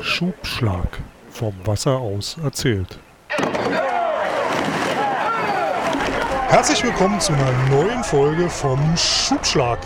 Schubschlag. 0.00 0.98
Vom 1.30 1.54
Wasser 1.64 1.98
aus 1.98 2.36
erzählt. 2.42 2.98
Herzlich 6.48 6.82
willkommen 6.82 7.20
zu 7.20 7.32
einer 7.32 7.52
neuen 7.70 8.02
Folge 8.02 8.50
vom 8.50 8.80
Schubschlag. 8.96 9.78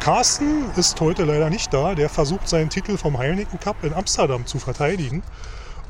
Carsten 0.00 0.70
ist 0.76 1.00
heute 1.00 1.24
leider 1.24 1.48
nicht 1.48 1.72
da. 1.72 1.94
Der 1.94 2.08
versucht 2.08 2.48
seinen 2.48 2.70
Titel 2.70 2.96
vom 2.96 3.18
Heineken 3.18 3.60
Cup 3.60 3.76
in 3.84 3.94
Amsterdam 3.94 4.46
zu 4.46 4.58
verteidigen. 4.58 5.22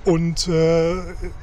Und 0.09 0.49
äh, 0.49 0.95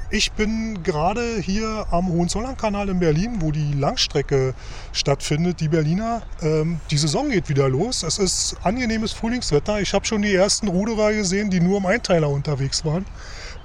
ich 0.10 0.32
bin 0.32 0.82
gerade 0.82 1.40
hier 1.40 1.86
am 1.92 2.08
Hohenzollern-Kanal 2.08 2.90
in 2.90 2.98
Berlin, 2.98 3.36
wo 3.38 3.52
die 3.52 3.74
Langstrecke 3.74 4.56
stattfindet, 4.92 5.60
die 5.60 5.68
Berliner. 5.68 6.24
Ähm, 6.42 6.80
die 6.90 6.98
Saison 6.98 7.30
geht 7.30 7.48
wieder 7.48 7.70
los. 7.70 8.02
Es 8.02 8.18
ist 8.18 8.56
angenehmes 8.64 9.14
Frühlingswetter. 9.14 9.82
Ich 9.82 9.94
habe 9.94 10.04
schon 10.06 10.24
die 10.24 10.34
ersten 10.34 10.68
Ruderer 10.68 11.14
gesehen, 11.14 11.52
die 11.52 11.60
nur 11.60 11.78
im 11.78 11.86
Einteiler 11.86 12.28
unterwegs 12.28 12.84
waren. 12.84 13.06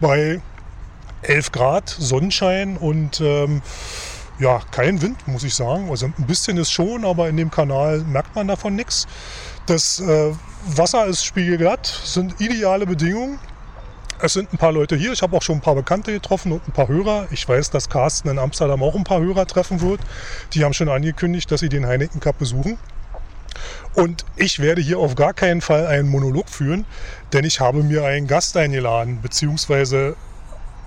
Bei 0.03 0.43
11 1.23 1.51
Grad, 1.51 1.89
Sonnenschein 1.89 2.77
und 2.77 3.23
ähm, 3.23 3.63
ja, 4.39 4.61
kein 4.71 5.01
Wind, 5.01 5.27
muss 5.27 5.45
ich 5.45 5.55
sagen. 5.55 5.89
Also 5.89 6.09
ein 6.09 6.27
bisschen 6.27 6.59
ist 6.59 6.73
schon, 6.73 7.07
aber 7.07 7.31
in 7.31 7.39
dem 7.39 7.51
Kanal 7.51 8.01
merkt 8.01 8.37
man 8.37 8.49
davon 8.49 8.77
nichts. 8.77 9.07
Das 9.65 9.99
äh, 10.01 10.35
Wasser 10.67 11.07
ist 11.07 11.25
spiegelglatt, 11.25 11.87
sind 11.87 12.39
ideale 12.39 12.85
Bedingungen. 12.85 13.39
Es 14.23 14.35
sind 14.35 14.53
ein 14.53 14.59
paar 14.59 14.73
Leute 14.73 14.97
hier. 14.97 15.13
Ich 15.13 15.23
habe 15.23 15.37
auch 15.37 15.43
schon 15.43 15.57
ein 15.57 15.61
paar 15.61 15.75
Bekannte 15.75 16.13
getroffen 16.13 16.53
und 16.53 16.67
ein 16.69 16.73
paar 16.73 16.89
Hörer. 16.89 17.29
Ich 17.31 17.49
weiß, 17.49 17.71
dass 17.71 17.89
Carsten 17.89 18.29
in 18.29 18.39
Amsterdam 18.39 18.83
auch 18.83 18.95
ein 18.95 19.05
paar 19.05 19.21
Hörer 19.21 19.47
treffen 19.47 19.81
wird. 19.81 20.01
Die 20.53 20.65
haben 20.65 20.75
schon 20.75 20.89
angekündigt, 20.91 21.51
dass 21.51 21.61
sie 21.61 21.71
den 21.71 21.87
Heineken 21.87 22.21
Cup 22.21 22.39
besuchen. 22.39 22.79
Und 23.95 24.25
ich 24.37 24.59
werde 24.61 24.83
hier 24.83 24.99
auf 24.99 25.15
gar 25.15 25.33
keinen 25.33 25.61
Fall 25.61 25.87
einen 25.87 26.09
Monolog 26.09 26.49
führen, 26.49 26.85
denn 27.33 27.45
ich 27.45 27.61
habe 27.61 27.83
mir 27.83 28.05
einen 28.05 28.27
Gast 28.27 28.57
eingeladen, 28.57 29.21
beziehungsweise 29.21 30.17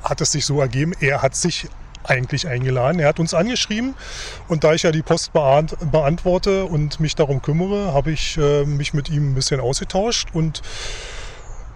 hat 0.03 0.21
es 0.21 0.31
sich 0.31 0.45
so 0.45 0.61
ergeben, 0.61 0.93
er 0.99 1.21
hat 1.21 1.35
sich 1.35 1.67
eigentlich 2.05 2.47
eingeladen. 2.47 2.99
Er 2.99 3.07
hat 3.07 3.19
uns 3.19 3.33
angeschrieben 3.33 3.95
und 4.47 4.63
da 4.63 4.73
ich 4.73 4.83
ja 4.83 4.91
die 4.91 5.01
Post 5.01 5.31
beantworte 5.33 6.65
und 6.65 6.99
mich 6.99 7.15
darum 7.15 7.41
kümmere, 7.41 7.93
habe 7.93 8.11
ich 8.11 8.37
äh, 8.37 8.65
mich 8.65 8.93
mit 8.93 9.09
ihm 9.09 9.31
ein 9.31 9.35
bisschen 9.35 9.59
ausgetauscht 9.59 10.29
und 10.33 10.61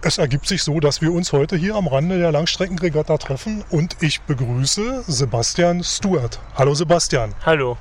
es 0.02 0.18
ergibt 0.18 0.46
sich 0.46 0.62
so, 0.62 0.80
dass 0.80 1.00
wir 1.02 1.12
uns 1.12 1.32
heute 1.32 1.56
hier 1.56 1.74
am 1.74 1.88
Rande 1.88 2.18
der 2.18 2.30
Langstreckenregatta 2.30 3.18
treffen 3.18 3.64
und 3.70 3.96
ich 4.00 4.20
begrüße 4.22 5.04
Sebastian 5.06 5.82
Stuart. 5.82 6.38
Hallo 6.54 6.74
Sebastian. 6.74 7.34
Hallo. 7.44 7.76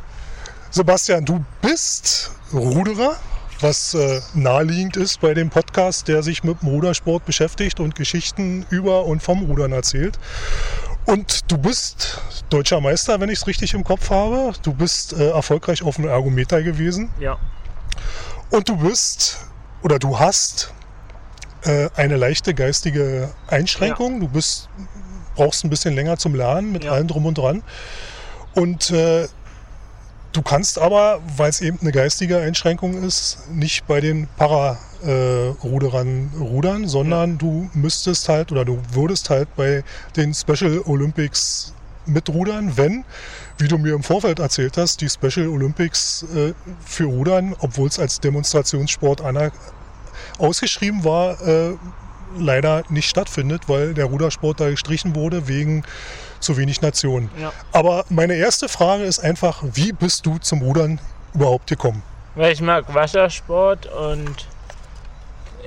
Sebastian, 0.72 1.26
du 1.26 1.46
bist 1.62 2.32
Ruderer, 2.52 3.16
was 3.62 3.94
äh, 3.94 4.22
naheliegend 4.34 4.98
ist 4.98 5.22
bei 5.22 5.34
dem 5.34 5.50
Podcast, 5.50 6.08
der 6.08 6.24
sich 6.24 6.44
mit 6.44 6.62
dem 6.62 6.70
Rudersport 6.70 7.26
beschäftigt 7.26 7.80
und 7.80 7.96
Geschichten 7.96 8.66
über 8.70 9.06
und 9.06 9.22
vom 9.22 9.44
Rudern 9.44 9.72
erzählt. 9.72 10.18
Und 11.06 11.52
du 11.52 11.58
bist 11.58 12.20
deutscher 12.50 12.82
Meister, 12.82 13.20
wenn 13.20 13.30
ich 13.30 13.40
es 13.40 13.48
richtig 13.48 13.74
im 13.74 13.84
Kopf 13.84 14.10
habe. 14.10 14.54
Du 14.64 14.74
bist 14.74 15.14
äh, 15.14 15.30
erfolgreich 15.30 15.84
auf 15.84 15.96
dem 15.96 16.08
Ergometer 16.08 16.64
gewesen. 16.64 17.10
Ja. 17.20 17.38
Und 18.50 18.68
du 18.70 18.78
bist 18.78 19.38
oder 19.84 20.00
du 20.00 20.20
hast 20.20 20.74
äh, 21.68 21.90
eine 21.96 22.18
leichte 22.18 22.54
geistige 22.54 23.30
Einschränkung. 23.48 24.16
Ja. 24.16 24.20
Du 24.22 24.28
bist, 24.30 24.70
brauchst 25.36 25.64
ein 25.64 25.70
bisschen 25.70 25.94
länger 25.94 26.18
zum 26.18 26.36
Lernen 26.36 26.72
mit 26.72 26.84
ja. 26.86 26.92
allem 26.92 27.08
drum 27.08 27.26
und 27.26 27.38
dran. 27.38 27.64
Und 28.56 28.90
äh, 28.92 29.28
du 30.34 30.42
kannst 30.42 30.80
aber, 30.80 31.20
weil 31.36 31.50
es 31.50 31.62
eben 31.62 31.80
eine 31.82 31.92
geistige 31.92 32.40
Einschränkung 32.40 33.04
ist, 33.04 33.40
nicht 33.52 33.86
bei 33.88 34.02
den 34.02 34.28
Para-Ruderern 34.38 36.32
äh, 36.34 36.38
rudern, 36.38 36.88
sondern 36.88 37.32
ja. 37.32 37.38
du 37.38 37.70
müsstest 37.74 38.30
halt 38.30 38.52
oder 38.52 38.66
du 38.66 38.80
würdest 38.92 39.30
halt 39.30 39.56
bei 39.56 39.84
den 40.16 40.34
Special 40.34 40.82
Olympics 40.86 41.74
mitrudern, 42.08 42.78
wenn, 42.78 43.04
wie 43.58 43.68
du 43.68 43.78
mir 43.78 43.94
im 43.94 44.04
Vorfeld 44.04 44.40
erzählt 44.40 44.78
hast, 44.78 45.02
die 45.02 45.10
Special 45.10 45.48
Olympics 45.50 46.26
äh, 46.36 46.54
für 46.86 47.06
Rudern, 47.06 47.56
obwohl 47.60 47.90
es 47.90 48.00
als 48.00 48.20
Demonstrationssport 48.22 49.22
ausgeschrieben 50.40 51.04
war, 51.04 51.40
äh, 51.42 51.78
leider 52.38 52.84
nicht 52.90 53.10
stattfindet, 53.10 53.64
weil 53.68 53.94
der 53.94 54.06
Rudersport 54.06 54.60
da 54.60 54.70
gestrichen 54.70 55.16
wurde 55.16 55.48
wegen 55.48 55.84
zu 56.40 56.58
wenig 56.58 56.82
Nationen. 56.82 57.30
Ja. 57.40 57.52
Aber 57.72 58.06
meine 58.10 58.36
erste 58.36 58.70
Frage 58.70 59.04
ist 59.04 59.20
einfach, 59.20 59.64
wie 59.64 59.92
bist 59.92 60.26
du 60.26 60.38
zum 60.38 60.62
Rudern 60.62 61.00
überhaupt 61.34 61.68
gekommen? 61.68 62.04
Weil 62.36 62.54
ich 62.54 62.62
mag 62.62 62.94
Wassersport 62.94 63.88
und 63.88 64.48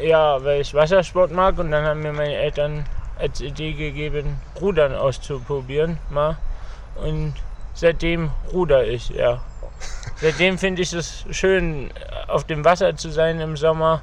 ja, 0.01 0.43
weil 0.45 0.61
ich 0.61 0.73
Wassersport 0.73 1.33
mag 1.33 1.59
und 1.59 1.71
dann 1.71 1.85
haben 1.85 2.01
mir 2.01 2.13
meine 2.13 2.35
Eltern 2.35 2.87
als 3.19 3.41
Idee 3.41 3.73
gegeben, 3.73 4.37
Rudern 4.61 4.95
auszuprobieren 4.95 5.99
mal. 6.11 6.39
Und 6.95 7.35
seitdem 7.75 8.31
ruder 8.53 8.87
ich, 8.87 9.11
ja. 9.11 9.43
seitdem 10.21 10.59
finde 10.59 10.83
ich 10.83 10.93
es 10.93 11.25
schön, 11.31 11.91
auf 12.29 12.45
dem 12.45 12.65
Wasser 12.65 12.97
zu 12.97 13.11
sein 13.11 13.41
im 13.41 13.57
Sommer 13.57 14.03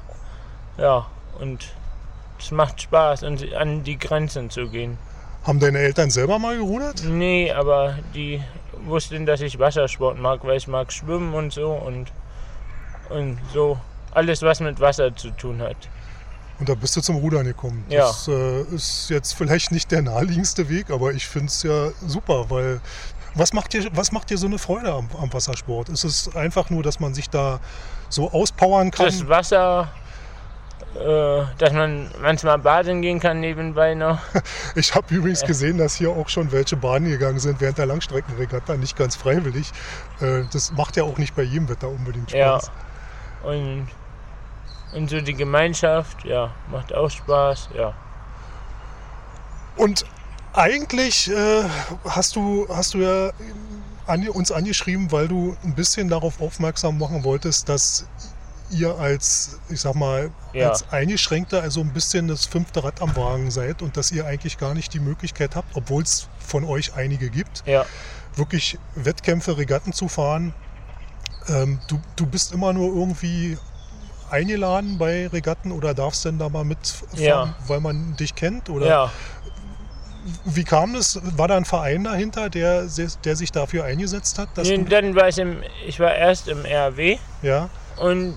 ja, 0.78 1.06
und 1.40 1.68
es 2.38 2.50
macht 2.50 2.82
Spaß, 2.82 3.24
an 3.24 3.82
die 3.82 3.98
Grenzen 3.98 4.50
zu 4.50 4.68
gehen. 4.68 4.98
Haben 5.44 5.60
deine 5.60 5.78
Eltern 5.78 6.10
selber 6.10 6.38
mal 6.38 6.56
gerudert? 6.56 7.04
Nee, 7.04 7.52
aber 7.52 7.98
die 8.14 8.42
wussten, 8.84 9.26
dass 9.26 9.40
ich 9.40 9.58
Wassersport 9.58 10.18
mag, 10.18 10.44
weil 10.44 10.56
ich 10.56 10.68
mag 10.68 10.92
Schwimmen 10.92 11.34
und 11.34 11.52
so 11.52 11.72
und, 11.72 12.12
und 13.08 13.38
so 13.52 13.78
alles, 14.12 14.42
was 14.42 14.60
mit 14.60 14.80
Wasser 14.80 15.14
zu 15.14 15.30
tun 15.30 15.60
hat. 15.60 15.76
Und 16.58 16.68
da 16.68 16.74
bist 16.74 16.96
du 16.96 17.00
zum 17.00 17.16
Rudern 17.16 17.44
gekommen. 17.44 17.84
Ja. 17.88 18.06
Das 18.06 18.26
äh, 18.26 18.62
ist 18.74 19.10
jetzt 19.10 19.34
vielleicht 19.34 19.70
nicht 19.70 19.90
der 19.92 20.02
naheliegendste 20.02 20.68
Weg, 20.68 20.90
aber 20.90 21.12
ich 21.12 21.26
finde 21.26 21.46
es 21.46 21.62
ja 21.62 21.90
super, 22.04 22.50
weil 22.50 22.80
was 23.34 23.52
macht 23.52 23.72
dir, 23.72 23.86
was 23.92 24.10
macht 24.10 24.30
dir 24.30 24.38
so 24.38 24.46
eine 24.46 24.58
Freude 24.58 24.92
am, 24.92 25.08
am 25.20 25.32
Wassersport? 25.32 25.88
Ist 25.88 26.04
es 26.04 26.34
einfach 26.34 26.70
nur, 26.70 26.82
dass 26.82 26.98
man 26.98 27.14
sich 27.14 27.30
da 27.30 27.60
so 28.08 28.30
auspowern 28.30 28.90
kann? 28.90 29.06
Das 29.06 29.28
Wasser 29.28 29.88
dass 31.58 31.72
man 31.72 32.10
manchmal 32.20 32.58
baden 32.58 33.02
gehen 33.02 33.20
kann 33.20 33.40
nebenbei 33.40 33.94
noch. 33.94 34.18
Ich 34.74 34.94
habe 34.94 35.14
übrigens 35.14 35.42
gesehen, 35.42 35.78
dass 35.78 35.96
hier 35.96 36.10
auch 36.10 36.28
schon 36.28 36.52
welche 36.52 36.76
baden 36.76 37.08
gegangen 37.08 37.38
sind 37.38 37.60
während 37.60 37.78
der 37.78 37.86
Langstreckenregatta, 37.86 38.76
nicht 38.76 38.96
ganz 38.96 39.16
freiwillig. 39.16 39.70
Äh, 40.20 40.42
das 40.52 40.72
macht 40.72 40.96
ja 40.96 41.04
auch 41.04 41.18
nicht 41.18 41.34
bei 41.34 41.42
jedem 41.42 41.68
Wetter 41.68 41.88
unbedingt 41.88 42.30
Spaß. 42.30 42.70
Ja. 43.44 43.48
Und, 43.48 43.88
und 44.94 45.10
so 45.10 45.20
die 45.20 45.34
Gemeinschaft, 45.34 46.24
ja, 46.24 46.50
macht 46.70 46.94
auch 46.94 47.10
Spaß, 47.10 47.70
ja. 47.76 47.94
Und 49.76 50.04
eigentlich 50.52 51.30
äh, 51.30 51.64
hast, 52.04 52.36
du, 52.36 52.66
hast 52.68 52.94
du 52.94 52.98
ja 52.98 53.30
an, 54.06 54.28
uns 54.28 54.50
angeschrieben, 54.50 55.12
weil 55.12 55.28
du 55.28 55.56
ein 55.64 55.74
bisschen 55.74 56.08
darauf 56.08 56.40
aufmerksam 56.40 56.98
machen 56.98 57.24
wolltest, 57.24 57.68
dass 57.68 58.06
ihr 58.70 58.98
als, 58.98 59.60
ich 59.68 59.80
sag 59.80 59.94
mal, 59.94 60.30
ja. 60.52 60.70
als 60.70 60.90
Eingeschränkter 60.90 61.62
also 61.62 61.80
ein 61.80 61.92
bisschen 61.92 62.28
das 62.28 62.46
fünfte 62.46 62.84
Rad 62.84 63.00
am 63.00 63.16
Wagen 63.16 63.50
seid 63.50 63.82
und 63.82 63.96
dass 63.96 64.12
ihr 64.12 64.26
eigentlich 64.26 64.58
gar 64.58 64.74
nicht 64.74 64.92
die 64.94 65.00
Möglichkeit 65.00 65.56
habt, 65.56 65.76
obwohl 65.76 66.02
es 66.02 66.28
von 66.38 66.64
euch 66.64 66.94
einige 66.94 67.30
gibt, 67.30 67.64
ja. 67.66 67.84
wirklich 68.36 68.78
Wettkämpfe, 68.94 69.56
Regatten 69.56 69.92
zu 69.92 70.08
fahren. 70.08 70.54
Ähm, 71.48 71.80
du, 71.88 72.00
du 72.16 72.26
bist 72.26 72.52
immer 72.52 72.72
nur 72.72 72.94
irgendwie 72.94 73.56
eingeladen 74.30 74.98
bei 74.98 75.28
Regatten 75.28 75.72
oder 75.72 75.94
darfst 75.94 76.24
denn 76.24 76.38
da 76.38 76.48
mal 76.48 76.64
mitfahren, 76.64 77.18
ja. 77.18 77.54
weil 77.66 77.80
man 77.80 78.16
dich 78.16 78.34
kennt? 78.34 78.68
Oder 78.68 78.86
ja. 78.86 79.12
Wie 80.44 80.64
kam 80.64 80.92
das? 80.92 81.18
War 81.38 81.48
da 81.48 81.56
ein 81.56 81.64
Verein 81.64 82.04
dahinter, 82.04 82.50
der, 82.50 82.86
der 83.24 83.36
sich 83.36 83.52
dafür 83.52 83.84
eingesetzt 83.84 84.38
hat? 84.38 84.50
nee, 84.58 84.84
dann 84.84 85.14
war 85.14 85.28
ich, 85.28 85.38
im, 85.38 85.62
ich 85.86 85.98
war 86.00 86.14
erst 86.14 86.48
im 86.48 86.66
RW. 86.66 87.18
Ja. 87.40 87.70
Und 87.96 88.34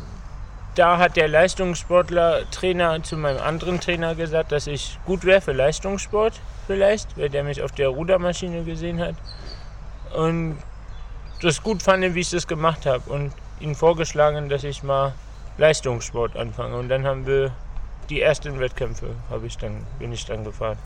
da 0.75 0.97
hat 0.97 1.17
der 1.17 1.27
Leistungssportler-Trainer 1.27 3.03
zu 3.03 3.17
meinem 3.17 3.41
anderen 3.41 3.79
Trainer 3.79 4.15
gesagt, 4.15 4.51
dass 4.51 4.67
ich 4.67 4.97
gut 5.05 5.25
wäre 5.25 5.41
für 5.41 5.51
Leistungssport 5.51 6.39
vielleicht, 6.67 7.17
weil 7.17 7.29
der 7.29 7.43
mich 7.43 7.61
auf 7.61 7.71
der 7.71 7.89
Rudermaschine 7.89 8.63
gesehen 8.63 8.99
hat. 8.99 9.15
Und 10.15 10.57
das 11.41 11.61
gut 11.61 11.81
fand, 11.81 12.15
wie 12.15 12.19
ich 12.19 12.29
das 12.29 12.47
gemacht 12.47 12.85
habe. 12.85 13.09
Und 13.09 13.33
ihm 13.59 13.75
vorgeschlagen, 13.75 14.49
dass 14.49 14.63
ich 14.63 14.83
mal 14.83 15.13
Leistungssport 15.57 16.37
anfange. 16.37 16.77
Und 16.77 16.89
dann 16.89 17.05
haben 17.05 17.25
wir 17.25 17.51
die 18.09 18.21
ersten 18.21 18.59
Wettkämpfe, 18.59 19.15
habe 19.29 19.47
ich 19.47 19.57
dann, 19.57 19.85
bin 19.99 20.11
ich 20.11 20.25
dann 20.25 20.43
gefahren. 20.43 20.77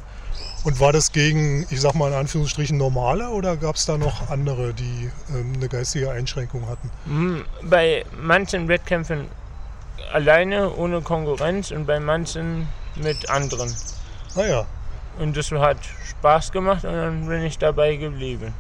Und 0.64 0.80
war 0.80 0.92
das 0.92 1.12
gegen, 1.12 1.66
ich 1.70 1.80
sag 1.80 1.94
mal 1.96 2.10
in 2.10 2.18
Anführungsstrichen, 2.18 2.78
normale 2.78 3.30
oder 3.30 3.56
gab 3.56 3.76
es 3.76 3.86
da 3.86 3.98
noch 3.98 4.30
andere, 4.30 4.74
die 4.74 5.10
ähm, 5.30 5.54
eine 5.56 5.70
geistige 5.70 6.12
Einschränkung 6.12 6.68
hatten? 6.68 6.92
Hm, 7.06 7.46
bei 7.64 8.04
manchen 8.20 8.68
Wettkämpfen 8.68 9.28
alleine, 10.12 10.74
ohne 10.76 11.02
Konkurrenz 11.02 11.72
und 11.72 11.86
bei 11.86 12.00
manchen 12.00 12.68
mit 12.96 13.30
anderen. 13.30 13.74
Ah 14.36 14.44
ja. 14.46 14.66
Und 15.20 15.36
das 15.38 15.52
hat 15.52 15.78
Spaß 16.10 16.52
gemacht 16.52 16.84
und 16.84 16.94
dann 16.94 17.28
bin 17.28 17.42
ich 17.44 17.58
dabei 17.58 17.96
geblieben. 17.96 18.54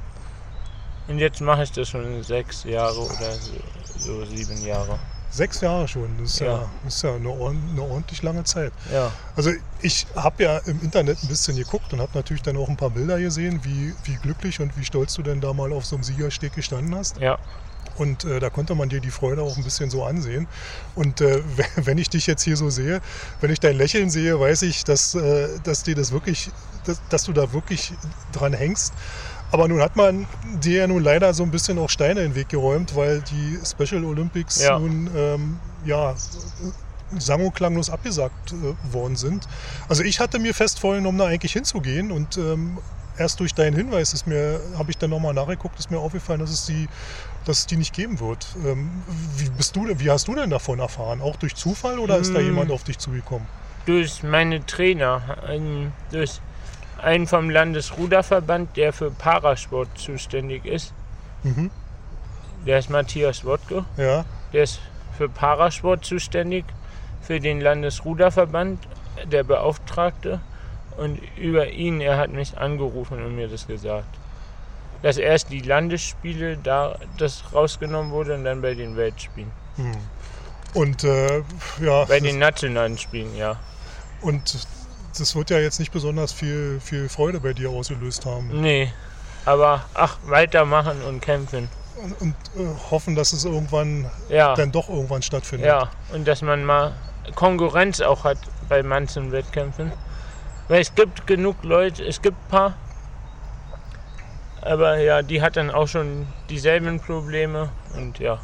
Und 1.08 1.20
jetzt 1.20 1.42
mache 1.42 1.64
ich 1.64 1.72
das 1.72 1.90
schon 1.90 2.24
sechs 2.24 2.64
Jahre 2.64 3.00
oder 3.00 3.32
so, 3.34 3.52
so 4.00 4.26
sieben 4.26 4.64
Jahre. 4.66 4.98
Sechs 5.30 5.60
Jahre 5.62 5.86
schon. 5.88 6.18
Das 6.20 6.32
ist 6.34 6.40
ja, 6.40 6.46
Ja. 6.48 6.70
das 6.86 6.96
ist 6.96 7.04
ja 7.04 7.16
eine, 7.16 7.30
eine 7.30 7.82
ordentlich 7.82 8.24
lange 8.24 8.44
Zeit. 8.46 8.72
Ja, 8.92 9.12
Also 9.36 9.52
ich 9.82 10.08
habe 10.16 10.44
ja 10.44 10.58
im 10.60 10.82
Internet 10.82 11.22
ein 11.22 11.28
bisschen 11.28 11.58
geguckt 11.58 11.92
und 11.94 12.00
habe 12.00 12.12
natürlich 12.16 12.42
dann 12.42 12.56
auch 12.58 12.70
ein 12.70 12.78
paar 12.78 12.90
Bilder 12.90 13.20
gesehen, 13.20 13.60
wie, 13.64 13.94
wie 14.06 14.16
glücklich 14.16 14.62
und 14.62 14.76
wie 14.78 14.86
stolz 14.86 15.14
du 15.16 15.24
denn 15.24 15.42
da 15.42 15.52
mal 15.54 15.74
auf 15.74 15.86
so 15.86 15.98
einem 15.98 16.04
Siegersteg 16.04 16.54
gestanden 16.54 16.96
hast. 16.96 17.18
ja, 17.18 17.38
Und 17.98 18.26
äh, 18.26 18.40
da 18.40 18.50
konnte 18.50 18.76
man 18.76 18.90
dir 18.90 19.00
die 19.00 19.12
Freude 19.12 19.42
auch 19.42 19.58
ein 19.58 19.64
bisschen 19.64 19.90
so 19.90 20.04
ansehen. 20.04 20.48
Und 20.96 21.22
äh, 21.22 21.42
wenn 21.78 21.98
ich 21.98 22.10
dich 22.10 22.28
jetzt 22.28 22.44
hier 22.44 22.58
so 22.58 22.70
sehe, 22.70 23.02
wenn 23.42 23.52
ich 23.52 23.60
dein 23.60 23.78
Lächeln 23.78 24.10
sehe, 24.10 24.40
weiß 24.40 24.64
ich, 24.64 24.84
dass, 24.84 25.16
äh, 25.16 25.48
dass 25.64 25.84
dir 25.84 25.96
das 25.96 26.12
wirklich, 26.12 26.50
dass, 26.86 27.02
dass 27.10 27.24
du 27.24 27.34
da 27.34 27.54
wirklich 27.54 27.94
dran 28.32 28.54
hängst. 28.54 28.94
Aber 29.52 29.68
nun 29.68 29.82
hat 29.82 29.96
man 29.96 30.28
dir 30.62 30.80
ja 30.80 30.88
nun 30.88 31.02
leider 31.04 31.34
so 31.34 31.44
ein 31.44 31.52
bisschen 31.52 31.78
auch 31.78 31.90
Steine 31.90 32.22
in 32.22 32.32
den 32.32 32.36
Weg 32.36 32.50
geräumt, 32.50 32.96
weil 32.96 33.22
die 33.22 33.60
Special 33.66 34.04
Olympics 34.04 34.62
Ja. 34.62 34.80
nun 34.80 35.10
ähm, 35.16 35.60
ja 35.86 36.16
sang- 37.20 37.46
und 37.46 37.54
klanglos 37.56 37.90
abgesagt 37.90 38.54
äh, 38.54 38.94
worden 38.94 39.16
sind. 39.16 39.48
Also 39.88 40.04
ich 40.04 40.20
hatte 40.20 40.40
mir 40.40 40.54
fest 40.54 40.80
vorgenommen, 40.80 41.18
da 41.20 41.26
eigentlich 41.28 41.54
hinzugehen 41.54 42.12
und 42.12 42.38
ähm, 42.38 42.80
erst 43.18 43.40
durch 43.40 43.54
deinen 43.54 43.76
Hinweis 43.76 44.14
ist 44.14 44.28
mir, 44.28 44.60
habe 44.78 44.92
ich 44.92 44.98
dann 44.98 45.12
nochmal 45.12 45.34
nachgeguckt, 45.34 45.80
ist 45.80 45.92
mir 45.92 46.00
aufgefallen, 46.00 46.40
dass 46.40 46.50
es 46.50 46.66
die, 46.66 46.88
dass 47.46 47.60
es 47.60 47.66
die 47.68 47.78
nicht 47.78 47.94
geben 47.94 48.20
wird. 48.20 48.48
Ähm, 48.66 49.04
wie 49.38 49.50
bist 49.50 49.76
du, 49.76 49.88
wie 50.00 50.10
hast 50.12 50.28
du 50.28 50.36
denn 50.36 50.50
davon 50.50 50.80
erfahren? 50.80 51.22
Auch 51.22 51.36
durch 51.38 51.56
Zufall 51.56 52.00
oder 52.00 52.18
ist 52.18 52.34
da 52.34 52.40
Mm. 52.40 52.46
jemand 52.46 52.72
auf 52.72 52.84
dich 52.84 52.98
zugekommen? 52.98 53.48
durch 53.86 54.24
meine 54.24 54.66
Trainer, 54.66 55.22
ein, 55.48 55.94
durch 56.12 56.42
einen 57.00 57.28
vom 57.28 57.52
Landesruderverband, 57.52 58.76
der 58.78 58.92
für 58.94 59.12
Parasport 59.12 59.90
zuständig 59.96 60.66
ist. 60.66 60.92
Mhm. 61.44 61.70
Der 62.66 62.80
ist 62.80 62.90
Matthias 62.90 63.46
Wodke. 63.46 63.86
Ja, 63.96 64.26
Der 64.54 64.64
ist 64.64 64.80
für 65.16 65.30
Parasport 65.30 66.04
zuständig, 66.04 66.66
für 67.22 67.40
den 67.40 67.62
Landesruderverband, 67.62 68.80
der 69.32 69.44
Beauftragte. 69.44 70.40
Und 70.98 71.20
über 71.38 71.70
ihn, 71.70 72.02
er 72.02 72.18
hat 72.18 72.32
mich 72.32 72.58
angerufen 72.58 73.24
und 73.24 73.36
mir 73.36 73.48
das 73.48 73.68
gesagt. 73.68 74.08
Dass 75.06 75.18
erst 75.18 75.52
die 75.52 75.60
Landesspiele 75.60 76.58
da 76.58 76.98
das 77.20 77.44
rausgenommen 77.54 78.12
wurde 78.12 78.34
und 78.34 78.44
dann 78.44 78.64
bei 78.64 78.74
den 78.74 78.96
Weltspielen. 78.98 79.52
hm. 79.76 79.92
und 80.74 81.04
äh, 81.04 81.44
ja, 81.80 82.06
Bei 82.06 82.20
den 82.20 82.40
nationalen 82.40 82.98
Spielen, 82.98 83.36
ja. 83.36 83.60
und 84.22 84.68
das 85.16 85.36
wird 85.36 85.52
ja 85.52 85.60
jetzt 85.60 85.80
nicht 85.80 85.92
besonders 85.92 86.34
viel, 86.34 86.80
viel 86.84 87.08
Freude 87.08 87.40
bei 87.40 87.54
dir 87.54 87.70
ausgelöst 87.70 88.26
haben. 88.26 88.50
Nee. 88.62 88.92
Aber 89.46 89.86
ach, 89.94 90.18
weitermachen 90.26 91.04
und 91.04 91.22
kämpfen. 91.22 91.70
Und, 92.02 92.20
und 92.22 92.36
äh, 92.58 92.68
hoffen, 92.90 93.14
dass 93.16 93.32
es 93.32 93.46
irgendwann 93.46 94.10
Ja. 94.28 94.56
dann 94.56 94.72
doch 94.72 94.90
irgendwann 94.90 95.22
stattfindet. 95.22 95.68
Ja, 95.68 95.92
und 96.14 96.28
dass 96.28 96.42
man 96.42 96.66
mal 96.66 96.94
Konkurrenz 97.36 98.02
auch 98.02 98.24
hat 98.24 98.40
bei 98.70 98.82
manchen 98.82 99.32
Wettkämpfen. 99.32 99.92
Weil 100.68 100.82
es 100.82 100.96
gibt 100.96 101.28
genug 101.28 101.64
Leute, 101.64 102.04
es 102.04 102.24
gibt 102.24 102.38
ein 102.38 102.50
paar, 102.50 102.74
aber 104.66 104.98
ja, 104.98 105.22
die 105.22 105.42
hat 105.42 105.58
dann 105.58 105.70
auch 105.70 105.88
schon 105.88 106.28
dieselben 106.50 107.00
Probleme 107.00 107.70
und 107.96 108.20
ja. 108.20 108.40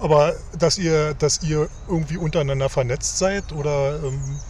Aber 0.00 0.34
dass 0.58 0.78
ihr, 0.78 1.14
dass 1.14 1.42
ihr 1.44 1.68
irgendwie 1.88 2.16
untereinander 2.16 2.68
vernetzt 2.68 3.18
seid 3.18 3.52
oder 3.52 4.00
ähm, 4.02 4.40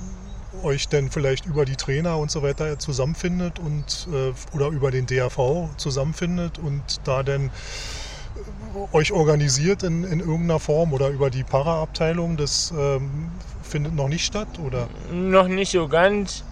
euch 0.62 0.88
denn 0.88 1.11
vielleicht 1.11 1.44
über 1.47 1.64
die 1.64 1.76
Trainer 1.76 2.17
und 2.17 2.31
so 2.31 2.43
weiter 2.43 2.79
zusammenfindet 2.79 3.59
und 3.59 4.09
äh, 4.12 4.32
oder 4.56 4.69
über 4.69 4.91
den 4.91 5.06
DAV 5.06 5.69
zusammenfindet 5.76 6.59
und 6.59 6.82
da 7.05 7.23
dann 7.23 7.47
äh, 7.47 8.97
euch 8.97 9.12
organisiert 9.12 9.82
in, 9.82 10.05
in 10.05 10.20
irgendeiner 10.20 10.61
Form 10.61 10.93
oder 10.93 11.08
über 11.08 11.29
die 11.29 11.44
Para-Abteilung, 11.44 12.37
das 12.37 12.73
ähm, 12.76 13.31
findet 13.62 13.94
noch 13.94 14.08
nicht 14.08 14.25
statt 14.25 14.58
oder? 14.65 14.88
Noch 15.12 15.49
nicht 15.49 15.73
so 15.73 15.88
ganz. 15.88 16.44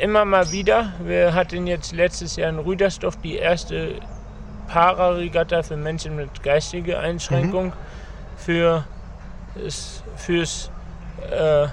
Immer 0.00 0.24
mal 0.24 0.50
wieder. 0.52 0.92
Wir 1.00 1.34
hatten 1.34 1.66
jetzt 1.66 1.92
letztes 1.92 2.36
Jahr 2.36 2.50
in 2.50 2.58
Rüdersdorf 2.60 3.16
die 3.16 3.36
erste 3.36 3.94
Pararegatta 4.68 5.62
für 5.62 5.76
Menschen 5.76 6.14
mit 6.16 6.42
geistiger 6.42 7.00
Einschränkung 7.00 7.72
für, 8.36 8.84
es- 9.66 10.02
fürs, 10.16 10.70
äh, 11.30 11.66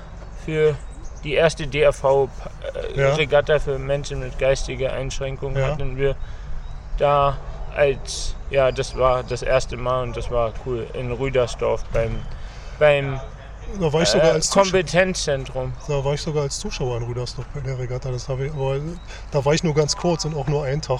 für 0.44 0.76
die 1.24 1.34
erste 1.36 1.64
Ja. 1.66 1.70
DRV-Regatta 1.92 3.60
für 3.60 3.78
Menschen 3.78 4.20
mit 4.22 4.40
geistiger 4.40 4.94
Einschränkung 4.94 5.56
Ja. 5.56 5.68
hatten 5.68 5.98
wir 5.98 6.16
da 6.98 7.38
als, 7.76 8.36
ja, 8.50 8.72
das 8.72 8.98
war 8.98 9.22
das 9.24 9.42
erste 9.44 9.76
Mal 9.78 10.04
und 10.04 10.16
das 10.18 10.32
war 10.32 10.54
cool 10.66 10.88
in 10.94 11.12
Rüdersdorf 11.12 11.84
beim, 11.94 12.22
beim 12.80 13.20
Da 13.80 13.92
war 13.94 14.02
ich 14.02 14.10
sogar 14.10 14.28
äh, 14.28 14.32
als 14.32 14.48
Zuschauer. 14.48 14.64
Kompetenzzentrum. 14.64 15.74
Da 15.88 16.04
war 16.04 16.14
ich 16.14 16.22
sogar 16.22 16.44
als 16.44 16.60
Zuschauer 16.60 16.98
in 16.98 17.04
Rüdersdorf 17.04 17.46
bei 17.54 17.60
der 17.62 17.78
Regatta. 17.78 18.12
Das 18.12 18.30
habe 18.30 18.46
ich, 18.48 18.52
aber 18.54 18.78
da 19.32 19.44
war 19.44 19.54
ich 19.54 19.64
nur 19.64 19.74
ganz 19.74 19.96
kurz 19.96 20.26
und 20.26 20.36
auch 20.36 20.48
nur 20.48 20.64
einen 20.66 20.82
Tag. 20.82 21.00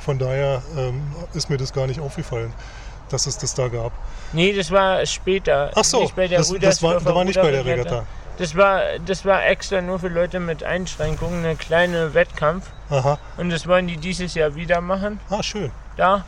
Von 0.00 0.18
daher 0.18 0.62
ähm, 0.76 1.02
ist 1.34 1.50
mir 1.50 1.56
das 1.56 1.72
gar 1.72 1.86
nicht 1.86 2.00
aufgefallen, 2.00 2.52
dass 3.08 3.26
es 3.26 3.38
das 3.38 3.54
da 3.54 3.68
gab. 3.68 3.92
Nee, 4.32 4.52
das 4.52 4.70
war 4.70 5.04
später. 5.06 5.70
Ach 5.74 5.84
so, 5.84 6.00
nicht 6.00 6.16
bei 6.16 6.28
der 6.28 6.38
das, 6.38 6.52
das 6.60 6.82
war, 6.82 7.00
da 7.00 7.14
war 7.14 7.24
nicht 7.24 7.40
bei 7.40 7.50
der. 7.50 7.64
Regatta. 7.64 8.06
Das 8.38 8.54
war, 8.54 8.82
das 9.04 9.24
war 9.24 9.46
extra 9.46 9.80
nur 9.80 9.98
für 9.98 10.08
Leute 10.08 10.40
mit 10.40 10.62
Einschränkungen, 10.62 11.42
eine 11.44 11.56
kleine 11.56 12.12
Wettkampf. 12.12 12.66
Aha. 12.90 13.18
Und 13.38 13.48
das 13.48 13.66
wollen 13.66 13.86
die 13.86 13.96
dieses 13.96 14.34
Jahr 14.34 14.54
wieder 14.54 14.80
machen, 14.82 15.20
Ah, 15.30 15.42
schön. 15.42 15.72
da. 15.96 16.24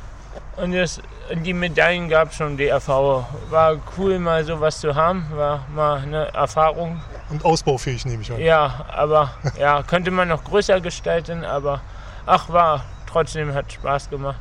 Und, 0.57 0.73
das, 0.73 1.01
die 1.35 1.53
Medaillen 1.53 2.09
gab 2.09 2.31
es 2.31 2.37
schon 2.37 2.57
DRV. 2.57 2.89
War 3.51 3.77
cool, 3.97 4.19
mal 4.19 4.45
sowas 4.45 4.81
zu 4.81 4.95
haben. 4.95 5.27
War 5.33 5.67
mal 5.75 6.01
eine 6.01 6.29
Erfahrung. 6.29 7.01
Und 7.31 7.45
ausbaufähig 7.45 8.05
nehme 8.07 8.23
ich 8.23 8.33
an. 8.33 8.41
Ja, 8.41 8.87
aber 8.89 9.31
ja, 9.59 9.83
könnte 9.83 10.11
man 10.11 10.29
noch 10.29 10.45
größer 10.45 10.81
gestalten, 10.81 11.45
aber 11.45 11.81
ach, 12.27 12.49
war 12.49 12.85
trotzdem 13.07 13.55
hat 13.55 13.73
Spaß 13.73 14.11
gemacht. 14.11 14.41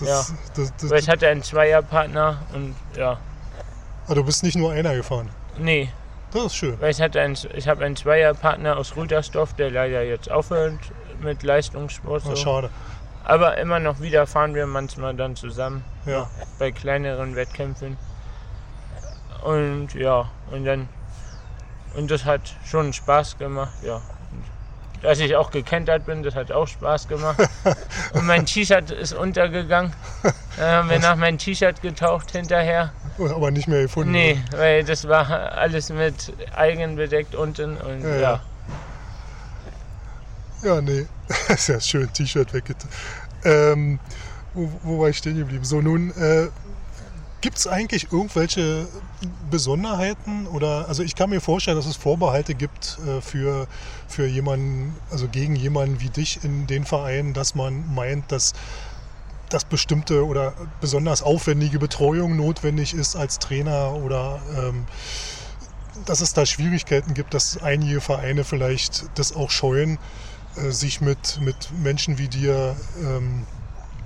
Das, 0.00 0.08
ja. 0.08 0.36
das, 0.54 0.76
das, 0.76 0.90
Weil 0.90 0.98
ich 1.00 1.08
hatte 1.08 1.28
einen 1.28 1.42
Zweierpartner 1.42 2.38
und 2.54 2.74
ja, 2.96 3.18
ah, 4.06 4.14
du 4.14 4.24
bist 4.24 4.42
nicht 4.42 4.56
nur 4.56 4.72
einer 4.72 4.94
gefahren. 4.94 5.28
nee, 5.58 5.90
Das 6.32 6.44
ist 6.46 6.54
schön. 6.56 6.80
Weil 6.80 6.90
ich 6.90 7.00
hatte 7.00 7.20
einen, 7.20 7.36
ich 7.54 7.68
habe 7.68 7.84
einen 7.84 7.96
Zweierpartner 7.96 8.76
aus 8.76 8.96
Rüdersdorf, 8.96 9.54
der 9.54 9.70
leider 9.70 10.02
jetzt 10.02 10.30
aufhört 10.30 10.78
mit 11.20 11.42
Leistungssport. 11.42 12.22
So. 12.22 12.36
schade. 12.36 12.70
Aber 13.24 13.58
immer 13.58 13.78
noch 13.78 14.00
wieder 14.00 14.26
fahren 14.26 14.54
wir 14.54 14.66
manchmal 14.66 15.14
dann 15.14 15.36
zusammen 15.36 15.84
Ja. 16.08 16.28
bei 16.58 16.72
kleineren 16.72 17.36
Wettkämpfen. 17.36 17.96
Und 19.42 19.94
ja, 19.94 20.30
und 20.50 20.64
dann 20.64 20.88
und 21.94 22.10
das 22.10 22.24
hat 22.24 22.54
schon 22.64 22.92
Spaß 22.92 23.38
gemacht, 23.38 23.72
ja. 23.82 23.96
Und 23.96 25.02
Dass 25.02 25.20
ich 25.20 25.36
auch 25.36 25.50
gekentert 25.50 26.06
bin, 26.06 26.22
das 26.22 26.34
hat 26.34 26.52
auch 26.52 26.66
Spaß 26.68 27.08
gemacht. 27.08 27.38
Und 28.14 28.26
mein 28.26 28.46
T-Shirt 28.46 28.90
ist 28.90 29.12
untergegangen. 29.14 29.92
Dann 30.56 30.66
haben 30.66 30.90
wir 30.90 30.98
nach 30.98 31.16
meinem 31.16 31.38
T-Shirt 31.38 31.80
getaucht 31.82 32.32
hinterher. 32.32 32.92
Aber 33.18 33.50
nicht 33.50 33.68
mehr 33.68 33.82
gefunden. 33.82 34.12
Nee, 34.12 34.42
weil 34.52 34.84
das 34.84 35.06
war 35.06 35.28
alles 35.52 35.90
mit 35.90 36.32
Algen 36.54 36.96
bedeckt 36.96 37.34
unten 37.34 37.76
und 37.76 38.02
Ja, 38.02 38.14
ja. 38.14 38.20
ja. 38.20 38.40
Ja, 40.62 40.80
nee. 40.80 41.06
ist 41.48 41.68
ja 41.68 41.80
schön, 41.80 42.12
T-Shirt 42.12 42.52
wegget. 42.52 42.78
Ähm, 43.44 44.00
wo, 44.54 44.70
wo 44.82 45.00
war 45.00 45.08
ich 45.08 45.18
stehen 45.18 45.36
geblieben? 45.36 45.64
So, 45.64 45.80
nun, 45.80 46.10
äh, 46.16 46.48
gibt 47.40 47.58
es 47.58 47.66
eigentlich 47.66 48.12
irgendwelche 48.12 48.86
Besonderheiten? 49.50 50.46
Oder, 50.46 50.88
also 50.88 51.02
ich 51.02 51.14
kann 51.14 51.30
mir 51.30 51.40
vorstellen, 51.40 51.76
dass 51.76 51.86
es 51.86 51.96
Vorbehalte 51.96 52.54
gibt 52.54 52.98
äh, 53.06 53.20
für, 53.20 53.66
für 54.08 54.26
jemanden, 54.26 54.96
also 55.10 55.28
gegen 55.28 55.56
jemanden 55.56 56.00
wie 56.00 56.10
dich 56.10 56.44
in 56.44 56.66
den 56.66 56.84
Vereinen, 56.84 57.34
dass 57.34 57.54
man 57.54 57.94
meint, 57.94 58.30
dass 58.32 58.54
dass 59.48 59.64
bestimmte 59.64 60.26
oder 60.26 60.52
besonders 60.80 61.22
aufwendige 61.22 61.78
Betreuung 61.78 62.36
notwendig 62.36 62.92
ist 62.92 63.16
als 63.16 63.38
Trainer 63.38 63.94
oder 63.94 64.40
ähm, 64.56 64.84
dass 66.04 66.20
es 66.20 66.34
da 66.34 66.46
Schwierigkeiten 66.46 67.14
gibt, 67.14 67.34
dass 67.34 67.56
einige 67.62 68.00
Vereine 68.00 68.44
vielleicht 68.44 69.06
das 69.14 69.34
auch 69.34 69.50
scheuen, 69.50 69.98
äh, 70.56 70.70
sich 70.70 71.00
mit, 71.00 71.40
mit 71.40 71.70
Menschen 71.82 72.18
wie 72.18 72.28
dir 72.28 72.76
ähm, 73.02 73.46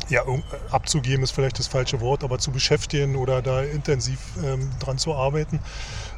ja, 0.08 0.22
irg- 0.22 0.42
abzugeben 0.70 1.22
ist 1.22 1.30
vielleicht 1.32 1.58
das 1.58 1.66
falsche 1.66 2.00
Wort, 2.00 2.24
aber 2.24 2.38
zu 2.38 2.50
beschäftigen 2.50 3.16
oder 3.16 3.42
da 3.42 3.62
intensiv 3.62 4.18
ähm, 4.42 4.70
dran 4.78 4.98
zu 4.98 5.14
arbeiten. 5.14 5.60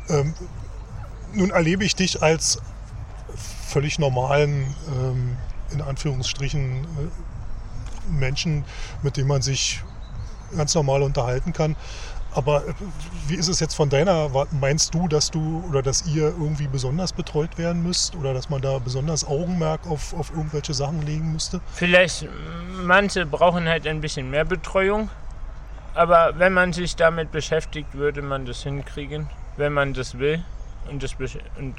Ähm, 0.09 0.35
nun 1.35 1.51
erlebe 1.51 1.85
ich 1.85 1.95
dich 1.97 2.23
als 2.23 2.61
völlig 3.69 3.99
normalen, 3.99 4.75
ähm, 4.89 5.37
in 5.73 5.81
Anführungsstrichen, 5.81 6.85
äh, 6.85 8.13
Menschen, 8.13 8.65
mit 9.03 9.17
denen 9.17 9.29
man 9.29 9.43
sich 9.43 9.83
ganz 10.55 10.75
normal 10.75 11.03
unterhalten 11.03 11.53
kann. 11.53 11.75
Aber 12.35 12.67
äh, 12.67 12.73
wie 13.29 13.35
ist 13.37 13.49
es 13.49 13.61
jetzt 13.61 13.75
von 13.75 13.89
deiner? 13.89 14.29
Meinst 14.51 14.95
du, 14.95 15.09
dass 15.09 15.31
du 15.31 15.65
oder 15.69 15.83
dass 15.83 16.07
ihr 16.07 16.25
irgendwie 16.25 16.67
besonders 16.67 17.13
betreut 17.13 17.57
werden 17.59 17.83
müsst 17.83 18.17
oder 18.17 18.35
dass 18.35 18.51
man 18.51 18.61
da 18.61 18.79
besonders 18.79 19.27
Augenmerk 19.27 19.87
auf, 19.87 20.13
auf 20.15 20.31
irgendwelche 20.31 20.75
Sachen 20.75 21.03
legen 21.03 21.33
müsste? 21.33 21.61
Vielleicht, 21.75 22.27
manche 22.83 23.25
brauchen 23.27 23.69
halt 23.69 23.87
ein 23.87 24.01
bisschen 24.01 24.31
mehr 24.31 24.45
Betreuung. 24.45 25.11
aber 25.95 26.39
wenn 26.39 26.53
man 26.53 26.73
sich 26.73 26.97
damit 26.97 27.31
beschäftigt, 27.31 27.95
würde 27.95 28.21
man 28.21 28.47
das 28.47 28.63
hinkriegen, 28.63 29.31
wenn 29.57 29.73
man 29.73 29.95
das 29.95 30.19
will. 30.19 30.43
Und, 30.91 31.03
das 31.03 31.15
und 31.57 31.77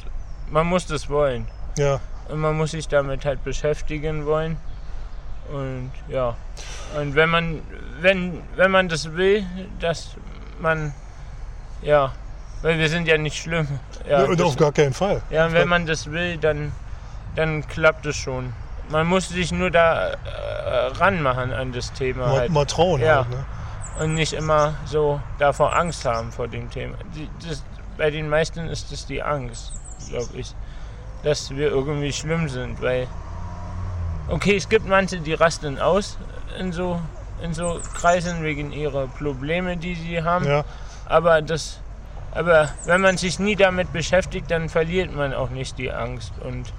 man 0.49 0.65
muss 0.67 0.87
das 0.87 1.09
wollen. 1.09 1.47
Ja, 1.77 1.99
Und 2.29 2.39
man 2.39 2.55
muss 2.57 2.71
sich 2.71 2.87
damit 2.87 3.25
halt 3.25 3.43
beschäftigen 3.43 4.25
wollen. 4.25 4.57
Und 5.51 5.91
ja. 6.07 6.35
Und 6.99 7.13
wenn 7.15 7.29
man, 7.29 7.61
wenn, 7.99 8.41
wenn 8.55 8.71
man 8.71 8.87
das 8.89 9.13
will, 9.13 9.45
dass 9.79 10.15
man, 10.59 10.93
ja, 11.81 12.11
weil 12.61 12.79
wir 12.79 12.89
sind 12.89 13.07
ja 13.07 13.17
nicht 13.17 13.37
schlimm. 13.37 13.67
Ja, 14.09 14.23
und 14.23 14.39
das, 14.39 14.47
auf 14.47 14.55
gar 14.55 14.71
keinen 14.71 14.93
Fall. 14.93 15.21
ja 15.29 15.45
und 15.45 15.53
wenn 15.53 15.67
man 15.67 15.85
das 15.85 16.11
will, 16.11 16.37
dann, 16.37 16.71
dann 17.35 17.67
klappt 17.67 18.05
es 18.05 18.15
schon. 18.15 18.53
Man 18.89 19.07
muss 19.07 19.29
sich 19.29 19.51
nur 19.51 19.71
da 19.71 20.09
äh, 20.09 20.17
ranmachen 20.97 21.53
an 21.53 21.71
das 21.71 21.91
Thema 21.93 22.27
Mal, 22.27 22.39
halt. 22.39 22.51
mal 22.51 22.65
trauen. 22.65 23.01
Ja. 23.01 23.17
Halt, 23.17 23.29
ne? 23.29 23.45
Und 23.99 24.13
nicht 24.13 24.33
immer 24.33 24.73
so 24.85 25.21
davor 25.39 25.75
Angst 25.75 26.05
haben 26.05 26.31
vor 26.31 26.47
dem 26.47 26.69
Thema. 26.69 26.95
Die, 27.15 27.29
das, 27.47 27.63
bei 27.97 28.11
den 28.11 28.29
meisten 28.29 28.67
ist 28.67 28.91
es 28.91 29.05
die 29.05 29.23
Angst, 29.23 29.73
glaube 30.09 30.29
ich, 30.35 30.53
dass 31.23 31.49
wir 31.51 31.69
irgendwie 31.69 32.11
schlimm 32.11 32.49
sind, 32.49 32.81
weil 32.81 33.07
okay, 34.27 34.55
es 34.55 34.69
gibt 34.69 34.87
manche, 34.87 35.19
die 35.19 35.33
rasten 35.33 35.79
aus 35.79 36.17
in 36.59 36.71
so 36.71 36.99
in 37.41 37.53
so 37.53 37.79
Kreisen 37.93 38.43
wegen 38.43 38.71
ihrer 38.71 39.07
Probleme, 39.07 39.77
die 39.77 39.95
sie 39.95 40.23
haben. 40.23 40.45
Ja, 40.45 40.63
Aber 41.05 41.41
das, 41.41 41.79
aber 42.33 42.69
wenn 42.85 43.01
man 43.01 43.17
sich 43.17 43.39
nie 43.39 43.55
damit 43.55 43.91
beschäftigt, 43.93 44.49
dann 44.51 44.69
verliert 44.69 45.13
man 45.15 45.33
auch 45.33 45.49
nicht 45.49 45.77
die 45.77 45.91
Angst 45.91 46.31
und 46.43 46.71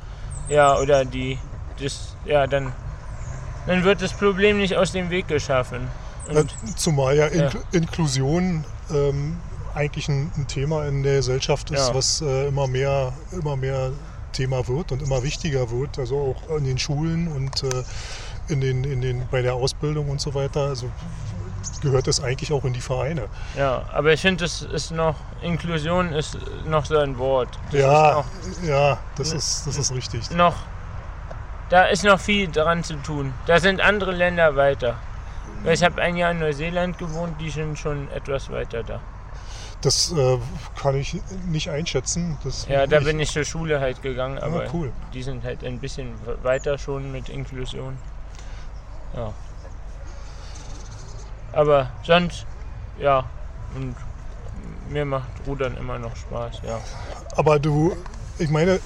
ja 0.48 0.78
oder 0.78 1.04
die, 1.04 1.38
das, 1.82 2.16
ja 2.25 2.46
dann, 2.46 2.72
dann 3.66 3.84
wird 3.84 4.00
das 4.02 4.12
Problem 4.12 4.58
nicht 4.58 4.76
aus 4.76 4.92
dem 4.92 5.10
Weg 5.10 5.28
geschaffen. 5.28 5.88
äh, 6.28 6.38
Und 6.38 6.54
zumal 6.76 7.16
ja, 7.16 7.26
Ja. 7.28 7.44
Inkl 7.44 7.58
Inklusion 7.72 8.64
ähm, 8.92 9.38
eigentlich 9.75 10.08
ein, 10.08 10.30
ein 10.36 10.46
Thema 10.46 10.86
in 10.86 11.02
der 11.02 11.16
Gesellschaft 11.16 11.70
ist, 11.70 11.88
Ja. 11.88 11.94
was 11.94 12.22
äh, 12.22 12.48
immer 12.48 12.66
mehr, 12.66 13.12
immer 13.32 13.56
mehr 13.56 13.90
Thema 14.32 14.66
wird 14.68 14.92
und 14.92 15.02
immer 15.02 15.22
wichtiger 15.22 15.70
wird. 15.70 15.98
Also 15.98 16.36
auch 16.50 16.56
in 16.56 16.64
den 16.64 16.78
Schulen 16.78 17.28
und 17.28 17.62
äh, 17.62 17.82
in 18.49 18.61
den, 18.61 18.85
in 18.85 19.00
den, 19.00 19.29
bei 19.31 19.43
der 19.43 19.55
Ausbildung 19.55 20.09
und 20.09 20.21
so 20.21 20.35
weiter. 20.35 20.61
Also 20.69 20.91
gehört 21.83 22.09
es 22.09 22.23
eigentlich 22.23 22.53
auch 22.53 22.65
in 22.65 22.73
die 22.73 22.81
Vereine. 22.81 23.29
Ja, 23.57 23.85
aber 23.93 24.12
ich 24.12 24.21
finde, 24.21 24.45
das 24.45 24.62
ist 24.62 24.91
noch, 24.91 25.17
Inklusion 25.43 26.12
ist 26.12 26.38
noch 26.67 26.85
so 26.87 26.99
ein 26.99 27.19
Wort. 27.19 27.59
Das 27.71 27.81
ja, 27.81 28.21
Ist 28.21 28.65
ja, 28.65 28.99
das 29.17 29.33
ist, 29.33 29.67
das 29.67 29.76
ist 29.76 29.93
richtig. 29.95 30.31
noch, 30.31 30.37
noch, 30.37 30.57
da 31.69 31.85
ist 31.85 32.05
noch 32.05 32.21
viel 32.21 32.49
dran 32.49 32.85
zu 32.85 32.95
tun. 32.97 33.33
Da 33.47 33.61
sind 33.61 33.81
andere 33.81 34.12
Länder 34.12 34.57
weiter. 34.57 34.97
Ich 35.65 35.83
habe 35.83 36.00
ein 36.00 36.17
Jahr 36.17 36.31
in 36.31 36.38
Neuseeland 36.38 36.99
gewohnt, 36.99 37.41
die 37.41 37.50
sind 37.50 37.79
schon 37.79 38.09
etwas 38.12 38.50
weiter 38.50 38.83
da. 38.85 39.00
Das 39.81 40.12
äh, 40.12 40.38
kann 40.81 40.97
ich 40.97 41.21
nicht 41.49 41.69
einschätzen. 41.69 42.38
Das 42.45 42.67
Ja, 42.69 42.87
da 42.87 43.00
bin 43.00 43.21
ich 43.21 43.31
zur 43.31 43.45
Schule 43.45 43.81
halt 43.81 44.00
gegangen, 44.00 44.38
aber 44.38 44.62
Ah, 44.65 44.69
cool. 44.73 44.93
die 45.12 45.23
sind 45.23 45.45
halt 45.45 45.65
ein 45.65 45.79
bisschen 45.81 46.15
weiter 46.43 46.79
schon 46.79 47.12
mit 47.12 47.29
Inklusion. 47.29 47.99
Ja. 49.14 49.32
Aber 51.52 51.90
sonst, 52.02 52.46
ja, 52.98 53.25
und 53.75 53.94
mir 54.90 55.04
macht 55.04 55.28
Rudern 55.46 55.76
immer 55.76 55.98
noch 55.98 56.14
Spaß, 56.16 56.60
ja. 56.66 56.80
Aber 57.36 57.58
du, 57.58 57.96
ich 58.38 58.50
meine, 58.50 58.80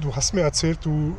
du 0.00 0.14
hast 0.14 0.32
mir 0.32 0.42
erzählt, 0.42 0.78
du, 0.82 1.16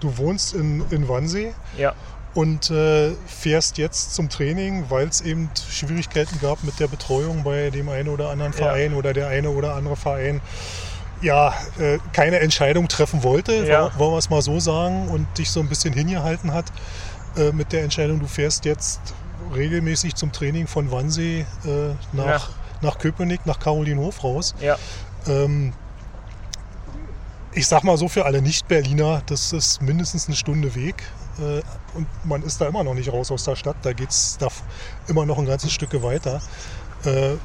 du 0.00 0.16
wohnst 0.18 0.54
in, 0.54 0.84
in 0.90 1.08
Wannsee 1.08 1.54
Ja, 1.76 1.94
und 2.34 2.70
äh, 2.70 3.12
fährst 3.26 3.78
jetzt 3.78 4.14
zum 4.14 4.28
Training, 4.28 4.86
weil 4.90 5.08
es 5.08 5.20
eben 5.20 5.50
Schwierigkeiten 5.70 6.38
gab 6.40 6.62
mit 6.64 6.78
der 6.78 6.88
Betreuung 6.88 7.42
bei 7.42 7.70
dem 7.70 7.88
einen 7.88 8.08
oder 8.08 8.30
anderen 8.30 8.52
Ja. 8.52 8.58
Verein 8.58 8.94
oder 8.94 9.12
der 9.12 9.28
eine 9.28 9.50
oder 9.50 9.74
andere 9.74 9.96
Verein 9.96 10.40
ja, 11.20 11.52
äh, 11.80 11.98
keine 12.12 12.38
Entscheidung 12.38 12.86
treffen 12.86 13.24
wollte, 13.24 13.64
Ja. 13.66 13.90
wollen 13.98 14.12
wir 14.12 14.18
es 14.18 14.30
mal 14.30 14.42
so 14.42 14.60
sagen, 14.60 15.08
und 15.08 15.26
dich 15.38 15.50
so 15.50 15.58
ein 15.58 15.68
bisschen 15.68 15.92
hingehalten 15.92 16.52
hat 16.54 16.66
äh, 17.38 17.52
mit 17.52 17.72
der 17.72 17.82
Entscheidung, 17.84 18.20
du 18.20 18.26
fährst 18.26 18.64
jetzt 18.64 19.00
regelmäßig 19.54 20.14
zum 20.14 20.32
Training 20.32 20.66
von 20.66 20.90
Wannsee 20.90 21.46
äh, 21.64 21.94
nach, 22.12 22.26
Ja. 22.26 22.40
nach 22.82 22.98
Köpenick, 22.98 23.46
nach 23.46 23.58
Carolinhof 23.58 24.22
raus. 24.24 24.54
ja, 24.60 24.76
Ähm, 25.26 25.72
ich 27.52 27.66
sag 27.66 27.82
mal 27.82 27.96
so 27.96 28.08
für 28.08 28.24
alle 28.26 28.42
Nicht-Berliner, 28.42 29.22
das 29.26 29.52
ist 29.52 29.80
mindestens 29.82 30.26
eine 30.26 30.36
Stunde 30.36 30.74
Weg. 30.74 31.02
Äh, 31.38 31.62
und 31.94 32.06
man 32.24 32.42
ist 32.42 32.60
da 32.60 32.66
immer 32.66 32.84
noch 32.84 32.94
nicht 32.94 33.10
raus 33.12 33.30
aus 33.30 33.44
der 33.44 33.56
Stadt. 33.56 33.76
Da 33.82 33.92
geht 33.92 34.10
es 34.10 34.36
immer 35.06 35.24
noch 35.24 35.38
ein 35.38 35.46
ganzes 35.46 35.72
Stück 35.72 36.00
weiter. 36.02 36.40
Äh, 37.04 37.36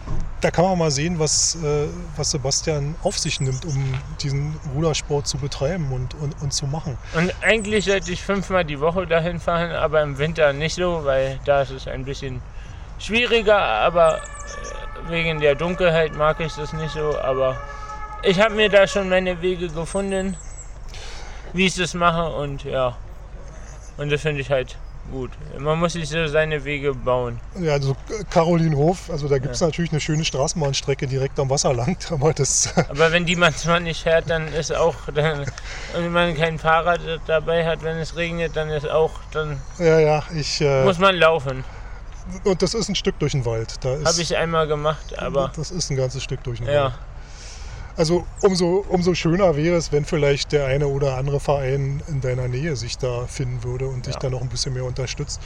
da 0.41 0.51
kann 0.51 0.65
man 0.65 0.77
mal 0.77 0.91
sehen, 0.91 1.19
was, 1.19 1.55
äh, 1.63 1.87
was 2.17 2.31
Sebastian 2.31 2.95
auf 3.03 3.17
sich 3.17 3.39
nimmt, 3.39 3.65
um 3.65 3.93
diesen 4.21 4.59
Rudersport 4.75 5.27
zu 5.27 5.37
betreiben 5.37 5.91
und, 5.91 6.15
und, 6.15 6.33
und 6.41 6.53
zu 6.53 6.65
machen. 6.65 6.97
Und 7.13 7.33
eigentlich 7.41 7.85
sollte 7.85 8.11
ich 8.11 8.23
fünfmal 8.23 8.65
die 8.65 8.79
Woche 8.79 9.05
dahin 9.05 9.39
fahren, 9.39 9.71
aber 9.71 10.01
im 10.01 10.17
Winter 10.17 10.51
nicht 10.53 10.75
so, 10.75 11.05
weil 11.05 11.39
da 11.45 11.61
ist 11.61 11.71
es 11.71 11.87
ein 11.87 12.03
bisschen 12.03 12.41
schwieriger, 12.97 13.57
aber 13.57 14.17
äh, 14.17 15.09
wegen 15.09 15.39
der 15.39 15.55
Dunkelheit 15.55 16.15
mag 16.15 16.39
ich 16.39 16.53
das 16.53 16.73
nicht 16.73 16.93
so, 16.93 17.17
aber 17.19 17.57
ich 18.23 18.39
habe 18.39 18.55
mir 18.55 18.69
da 18.69 18.87
schon 18.87 19.09
meine 19.09 19.41
Wege 19.41 19.69
gefunden, 19.69 20.35
wie 21.53 21.67
ich 21.67 21.75
das 21.75 21.93
mache 21.93 22.35
und 22.35 22.63
ja, 22.63 22.97
und 23.97 24.11
das 24.11 24.21
finde 24.21 24.41
ich 24.41 24.49
halt 24.49 24.77
gut. 25.11 25.31
Man 25.59 25.79
muss 25.79 25.93
sich 25.93 26.09
so 26.09 26.27
seine 26.27 26.63
Wege 26.63 26.93
bauen. 26.93 27.39
Ja, 27.59 27.73
also 27.73 27.95
Carolinhof, 28.29 29.09
also 29.09 29.27
da 29.27 29.37
gibt 29.37 29.55
es 29.55 29.61
natürlich 29.61 29.91
eine 29.91 30.01
schöne 30.01 30.25
Straßenbahnstrecke 30.25 31.07
direkt 31.07 31.39
am 31.39 31.49
Wasser 31.49 31.73
lang, 31.73 31.97
aber 32.09 32.33
das 32.33 32.73
Aber 32.89 33.11
wenn 33.11 33.25
die 33.25 33.35
manchmal 33.35 33.81
nicht 33.81 34.03
fährt, 34.03 34.29
dann 34.29 34.47
ist 34.53 34.73
auch, 34.73 34.95
dann, 35.13 35.45
wenn 35.93 36.11
man 36.11 36.35
kein 36.35 36.59
Fahrrad 36.59 37.01
dabei 37.27 37.65
hat, 37.65 37.83
wenn 37.83 37.97
es 37.97 38.15
regnet, 38.15 38.55
dann 38.55 38.69
ist 38.69 38.89
auch, 38.89 39.11
dann 39.31 39.59
ja, 39.79 39.99
ja, 39.99 40.23
ich 40.35 40.61
äh, 40.61 40.83
muss 40.83 40.99
man 40.99 41.15
laufen. 41.15 41.63
und 42.43 42.61
das 42.61 42.73
ist 42.73 42.89
ein 42.89 42.95
Stück 42.95 43.19
durch 43.19 43.33
den 43.33 43.45
Wald. 43.45 43.79
Habe 43.83 44.21
ich 44.21 44.35
einmal 44.35 44.67
gemacht, 44.67 45.17
aber 45.17 45.51
das 45.55 45.71
ist 45.71 45.89
ein 45.89 45.97
ganzes 45.97 46.23
Stück 46.23 46.43
durch 46.43 46.59
den 46.59 46.67
ja. 46.67 46.85
Wald. 46.85 46.93
Also 47.95 48.25
umso, 48.41 48.83
umso 48.89 49.13
schöner 49.13 49.55
wäre 49.55 49.75
es, 49.75 49.91
wenn 49.91 50.03
vielleicht 50.03 50.51
der 50.51 50.65
eine 50.65 50.87
oder 50.87 51.15
andere 51.17 51.39
Verein 51.39 52.01
in 52.07 52.21
deiner 52.21 52.47
Nähe 52.47 52.75
sich 52.75 52.97
da 52.97 53.27
finden 53.27 53.63
würde 53.63 53.87
und 53.87 54.07
dich 54.07 54.15
Ja. 54.15 54.19
da 54.21 54.29
noch 54.31 54.41
ein 54.41 54.49
bisschen 54.49 54.73
mehr 54.73 54.83
unterstützt. 54.85 55.39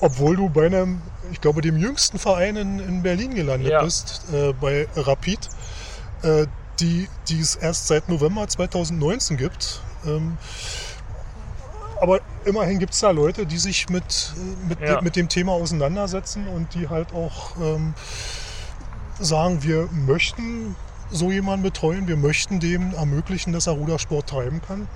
Obwohl 0.00 0.36
du 0.36 0.50
bei 0.50 0.66
einem, 0.66 1.00
ich 1.32 1.40
glaube, 1.40 1.62
dem 1.62 1.78
jüngsten 1.78 2.18
Verein 2.18 2.56
in, 2.56 2.78
in 2.78 3.02
Berlin 3.02 3.34
gelandet 3.34 3.70
Ja. 3.72 3.82
bist, 3.82 4.26
äh, 4.34 4.52
bei 4.52 4.86
Rapid, 4.96 5.48
äh, 6.22 6.46
die, 6.80 7.08
die 7.28 7.40
es 7.40 7.56
erst 7.56 7.86
seit 7.86 8.08
November 8.10 8.46
2019 8.48 9.38
gibt. 9.38 9.80
Ähm, 10.06 10.36
aber 12.02 12.20
immerhin 12.44 12.80
gibt 12.80 12.92
es 12.92 13.00
da 13.00 13.12
Leute, 13.12 13.46
die 13.46 13.56
sich 13.58 13.88
mit, 13.88 14.34
äh, 14.36 14.68
mit, 14.68 14.80
Ja. 14.80 15.00
mit 15.00 15.16
dem 15.16 15.30
Thema 15.30 15.52
auseinandersetzen 15.52 16.48
und 16.48 16.74
die 16.74 16.88
halt 16.90 17.14
auch 17.14 17.56
ähm, 17.58 17.94
sagen, 19.18 19.62
wir 19.62 19.88
möchten 19.90 20.76
so 21.14 21.30
jemanden 21.30 21.62
betreuen, 21.62 22.08
wir 22.08 22.16
möchten 22.16 22.60
dem 22.60 22.92
ermöglichen, 22.94 23.52
dass 23.52 23.66
er 23.66 23.74
Rudersport 23.74 24.28
treiben 24.28 24.60
kann 24.66 24.88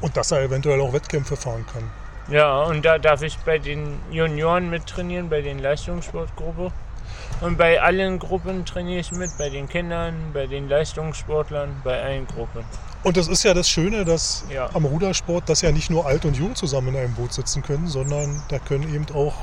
und 0.00 0.16
dass 0.16 0.30
er 0.32 0.42
eventuell 0.42 0.80
auch 0.80 0.92
Wettkämpfe 0.92 1.36
fahren 1.36 1.64
kann. 1.72 1.84
Ja, 2.28 2.62
und 2.62 2.84
da 2.84 2.98
darf 2.98 3.22
ich 3.22 3.38
bei 3.38 3.58
den 3.58 4.00
Junioren 4.10 4.68
mittrainieren, 4.68 5.28
bei 5.28 5.42
den 5.42 5.60
Leistungssportgruppen. 5.60 6.72
Und 7.40 7.56
bei 7.58 7.80
allen 7.80 8.18
Gruppen 8.18 8.64
trainiere 8.64 8.98
ich 9.00 9.12
mit, 9.12 9.30
bei 9.38 9.48
den 9.48 9.68
Kindern, 9.68 10.14
bei 10.32 10.46
den 10.46 10.68
Leistungssportlern, 10.68 11.80
bei 11.84 12.02
allen 12.02 12.26
Gruppen. 12.26 12.64
Und 13.04 13.16
das 13.16 13.28
ist 13.28 13.44
ja 13.44 13.54
das 13.54 13.68
Schöne, 13.68 14.04
dass 14.04 14.44
Ja. 14.50 14.68
am 14.74 14.84
Rudersport, 14.84 15.48
dass 15.48 15.60
ja 15.60 15.70
nicht 15.70 15.90
nur 15.90 16.06
alt 16.06 16.24
und 16.24 16.36
jung 16.36 16.56
zusammen 16.56 16.88
in 16.88 16.96
einem 16.96 17.14
Boot 17.14 17.32
sitzen 17.32 17.62
können, 17.62 17.86
sondern 17.86 18.42
da 18.48 18.58
können 18.58 18.92
eben 18.92 19.06
auch 19.14 19.34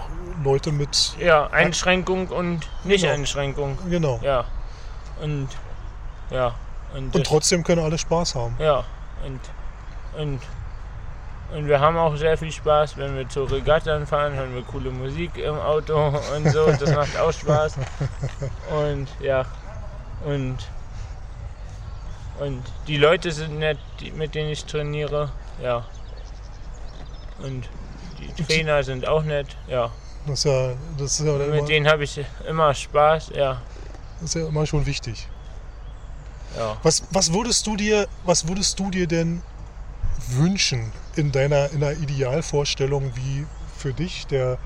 Leute 0.44 0.72
mit, 0.74 1.16
Ja, 1.20 1.48
Einschränkung 1.52 2.28
und 2.28 2.62
Genau. 2.62 2.68
Nicht-Einschränkung. 2.84 3.78
genau. 3.90 4.20
Ja. 4.24 4.44
Und 5.22 5.48
ja. 6.34 6.56
Und, 6.96 7.16
Und 7.16 7.26
trotzdem 7.26 7.64
können 7.64 7.84
alle 7.84 7.98
Spaß 7.98 8.36
haben. 8.36 8.56
Ja. 8.60 8.84
Und, 9.26 9.40
und, 10.22 10.40
und 11.56 11.68
wir 11.68 11.80
haben 11.80 11.98
auch 11.98 12.16
sehr 12.16 12.38
viel 12.38 12.52
Spaß, 12.52 12.98
wenn 12.98 13.16
wir 13.16 13.28
zu 13.30 13.44
Regattern 13.44 14.06
fahren, 14.06 14.34
hören 14.34 14.54
wir 14.54 14.64
coole 14.64 14.92
Musik 14.92 15.38
im 15.38 15.56
Auto 15.56 16.14
und 16.36 16.52
so. 16.52 16.72
Das 16.72 16.94
macht 16.94 17.18
auch 17.18 17.32
Spaß. 17.32 17.78
Und 18.72 19.08
ja. 19.20 19.46
Und, 20.26 20.58
und 22.40 22.64
die 22.88 22.98
Leute 22.98 23.32
sind 23.32 23.60
nett, 23.60 23.78
mit 24.16 24.36
denen 24.36 24.50
ich 24.50 24.64
trainiere. 24.64 25.30
Ja. 25.62 25.86
Und 27.42 27.70
die 28.38 28.44
Trainer 28.44 28.84
sind 28.84 29.06
auch 29.06 29.24
nett. 29.24 29.58
Ja. 29.68 29.92
Das 30.26 30.40
ist 30.40 30.46
ja, 30.46 30.74
das 30.98 31.20
ist 31.20 31.26
ja, 31.26 31.36
immer, 31.36 31.56
Mit 31.56 31.68
denen 31.68 31.88
habe 31.88 32.06
ich 32.06 32.20
immer 32.48 32.74
Spaß. 32.74 33.32
Ja. 33.36 33.62
das 34.22 34.30
ist 34.30 34.36
ja 34.36 34.48
immer 34.48 34.66
schon 34.66 34.86
wichtig. 34.86 35.28
Ja. 36.58 36.78
Was, 36.84 37.04
was, 37.12 37.34
würdest 37.34 37.66
du 37.68 37.76
dir, 37.76 38.08
was 38.26 38.48
würdest 38.48 38.80
du 38.80 38.92
dir 38.92 39.08
denn 39.08 39.42
wünschen 40.30 40.92
in 41.16 41.32
deiner 41.32 41.72
in 41.72 41.80
der 41.80 41.98
Idealvorstellung, 41.98 43.12
wie 43.16 43.46
für 43.78 43.94
dich 43.94 44.28
der, 44.28 44.58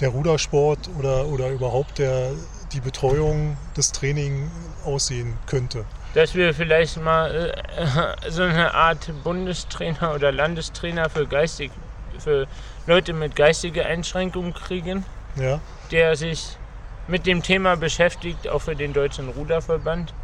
der 0.00 0.10
Rudersport 0.10 0.90
oder, 0.98 1.26
oder 1.26 1.50
überhaupt 1.50 1.98
der, 1.98 2.32
die 2.72 2.80
Betreuung 2.80 3.56
des 3.76 3.92
Trainings 3.92 4.50
aussehen 4.84 5.38
könnte. 5.46 5.84
Dass 6.14 6.34
wir 6.34 6.54
vielleicht 6.54 7.00
mal 7.00 7.54
äh, 7.74 8.30
so 8.30 8.42
eine 8.42 8.74
Art 8.74 9.10
Bundestrainer 9.24 10.14
oder 10.14 10.30
Landestrainer 10.30 11.08
für 11.08 11.26
geistig, 11.26 11.72
für 12.18 12.46
Leute 12.86 13.12
mit 13.12 13.36
geistiger 13.36 13.86
Einschränkung 13.86 14.52
kriegen, 14.52 15.04
Ja, 15.36 15.60
der 15.90 16.16
sich 16.16 16.56
mit 17.08 17.26
dem 17.26 17.42
Thema 17.42 17.76
beschäftigt, 17.76 18.48
auch 18.48 18.60
für 18.60 18.76
den 18.76 18.92
Deutschen 18.92 19.28
Ruderverband 19.28 20.14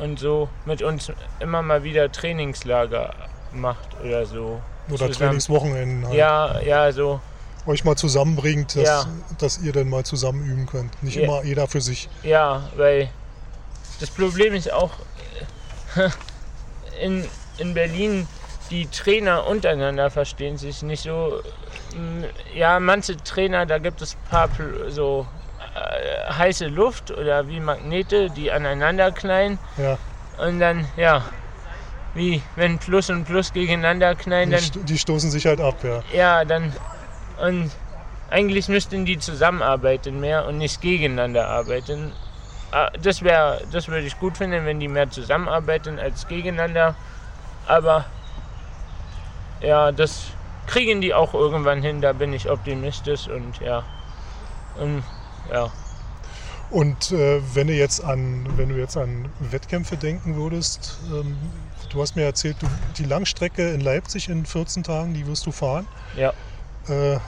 und 0.00 0.18
so 0.18 0.48
mit 0.64 0.82
uns 0.82 1.12
immer 1.40 1.62
mal 1.62 1.82
wieder 1.84 2.10
Trainingslager 2.10 3.14
macht 3.52 3.88
oder 4.04 4.26
so. 4.26 4.60
oder 4.88 4.96
Zusammen. 4.98 5.12
Trainingswochenenden 5.14 6.06
halt. 6.06 6.14
Ja, 6.16 6.60
ja, 6.60 6.92
so. 6.92 7.20
euch 7.66 7.84
mal 7.84 7.96
zusammenbringt, 7.96 8.74
dass, 8.76 8.84
Ja. 8.84 9.06
dass 9.38 9.58
ihr 9.58 9.72
dann 9.72 9.88
mal 9.88 10.04
zusammen 10.04 10.44
üben 10.44 10.66
könnt. 10.66 11.00
Nicht 11.02 11.16
Ja. 11.16 11.24
immer 11.24 11.44
jeder 11.44 11.66
für 11.68 11.80
sich. 11.80 12.08
Ja, 12.22 12.62
weil 12.76 13.08
das 14.00 14.10
Problem 14.10 14.54
ist 14.54 14.72
auch 14.72 14.90
in, 17.00 17.24
in 17.58 17.74
Berlin, 17.74 18.26
die 18.70 18.86
Trainer 18.86 19.46
untereinander 19.46 20.10
verstehen 20.10 20.56
sich 20.56 20.82
nicht 20.82 21.02
so. 21.02 21.40
Ja, 22.54 22.78
manche 22.78 23.16
Trainer, 23.16 23.66
da 23.66 23.78
gibt 23.78 24.00
es 24.00 24.14
ein 24.14 24.30
paar 24.30 24.48
so 24.88 25.26
heiße 25.80 26.66
Luft 26.68 27.10
oder 27.10 27.48
wie 27.48 27.60
Magnete, 27.60 28.30
die 28.30 28.50
aneinander 28.52 29.12
knallen 29.12 29.58
Ja, 29.76 29.98
und 30.38 30.58
dann, 30.60 30.86
ja, 30.96 31.24
wie 32.14 32.42
wenn 32.56 32.78
Plus 32.78 33.10
und 33.10 33.24
Plus 33.24 33.52
gegeneinander 33.52 34.14
knallen, 34.14 34.50
die, 34.50 34.56
dann 34.56 34.64
sto- 34.64 34.82
die 34.82 34.98
stoßen 34.98 35.30
sich 35.30 35.46
halt 35.46 35.60
ab, 35.60 35.82
ja. 35.84 36.02
ja, 36.12 36.44
dann. 36.44 36.74
Und 37.42 37.72
eigentlich 38.28 38.68
müssten 38.68 39.04
die 39.04 39.18
zusammenarbeiten 39.18 40.20
mehr 40.20 40.46
und 40.46 40.58
nicht 40.58 40.80
gegeneinander 40.80 41.48
arbeiten. 41.48 42.12
Ah, 42.72 42.90
Das 43.00 43.22
wäre, 43.22 43.62
das 43.70 43.88
würde 43.88 44.06
ich 44.06 44.18
gut 44.18 44.36
finden, 44.36 44.64
wenn 44.66 44.78
die 44.78 44.88
mehr 44.88 45.10
zusammenarbeiten 45.10 45.98
als 45.98 46.26
gegeneinander. 46.28 46.94
Aber 47.66 48.06
ja, 49.60 49.92
das 49.92 50.28
kriegen 50.66 51.00
die 51.00 51.14
auch 51.14 51.34
irgendwann 51.34 51.82
hin, 51.82 52.00
da 52.00 52.12
bin 52.12 52.32
ich 52.32 52.48
optimistisch 52.50 53.28
und 53.28 53.58
ja. 53.58 53.84
Und 54.74 55.02
ja. 55.52 55.70
Und 56.70 57.10
äh, 57.10 57.40
wenn 57.54 57.66
du 57.66 57.72
jetzt 57.72 58.02
an, 58.04 58.46
wenn 58.56 58.68
du 58.68 58.76
jetzt 58.76 58.96
an 58.96 59.28
Wettkämpfe 59.40 59.96
denken 59.96 60.36
würdest, 60.36 60.98
ähm, 61.12 61.36
du 61.90 62.00
hast 62.00 62.14
mir 62.14 62.22
erzählt, 62.24 62.56
du, 62.60 62.66
die 62.96 63.04
Langstrecke 63.04 63.70
in 63.70 63.80
Leipzig 63.80 64.28
in 64.28 64.46
14 64.46 64.84
Tagen, 64.84 65.12
die 65.14 65.26
wirst 65.26 65.46
du 65.46 65.50
fahren. 65.52 65.88
Ja. 66.16 66.32
Äh, 66.88 67.18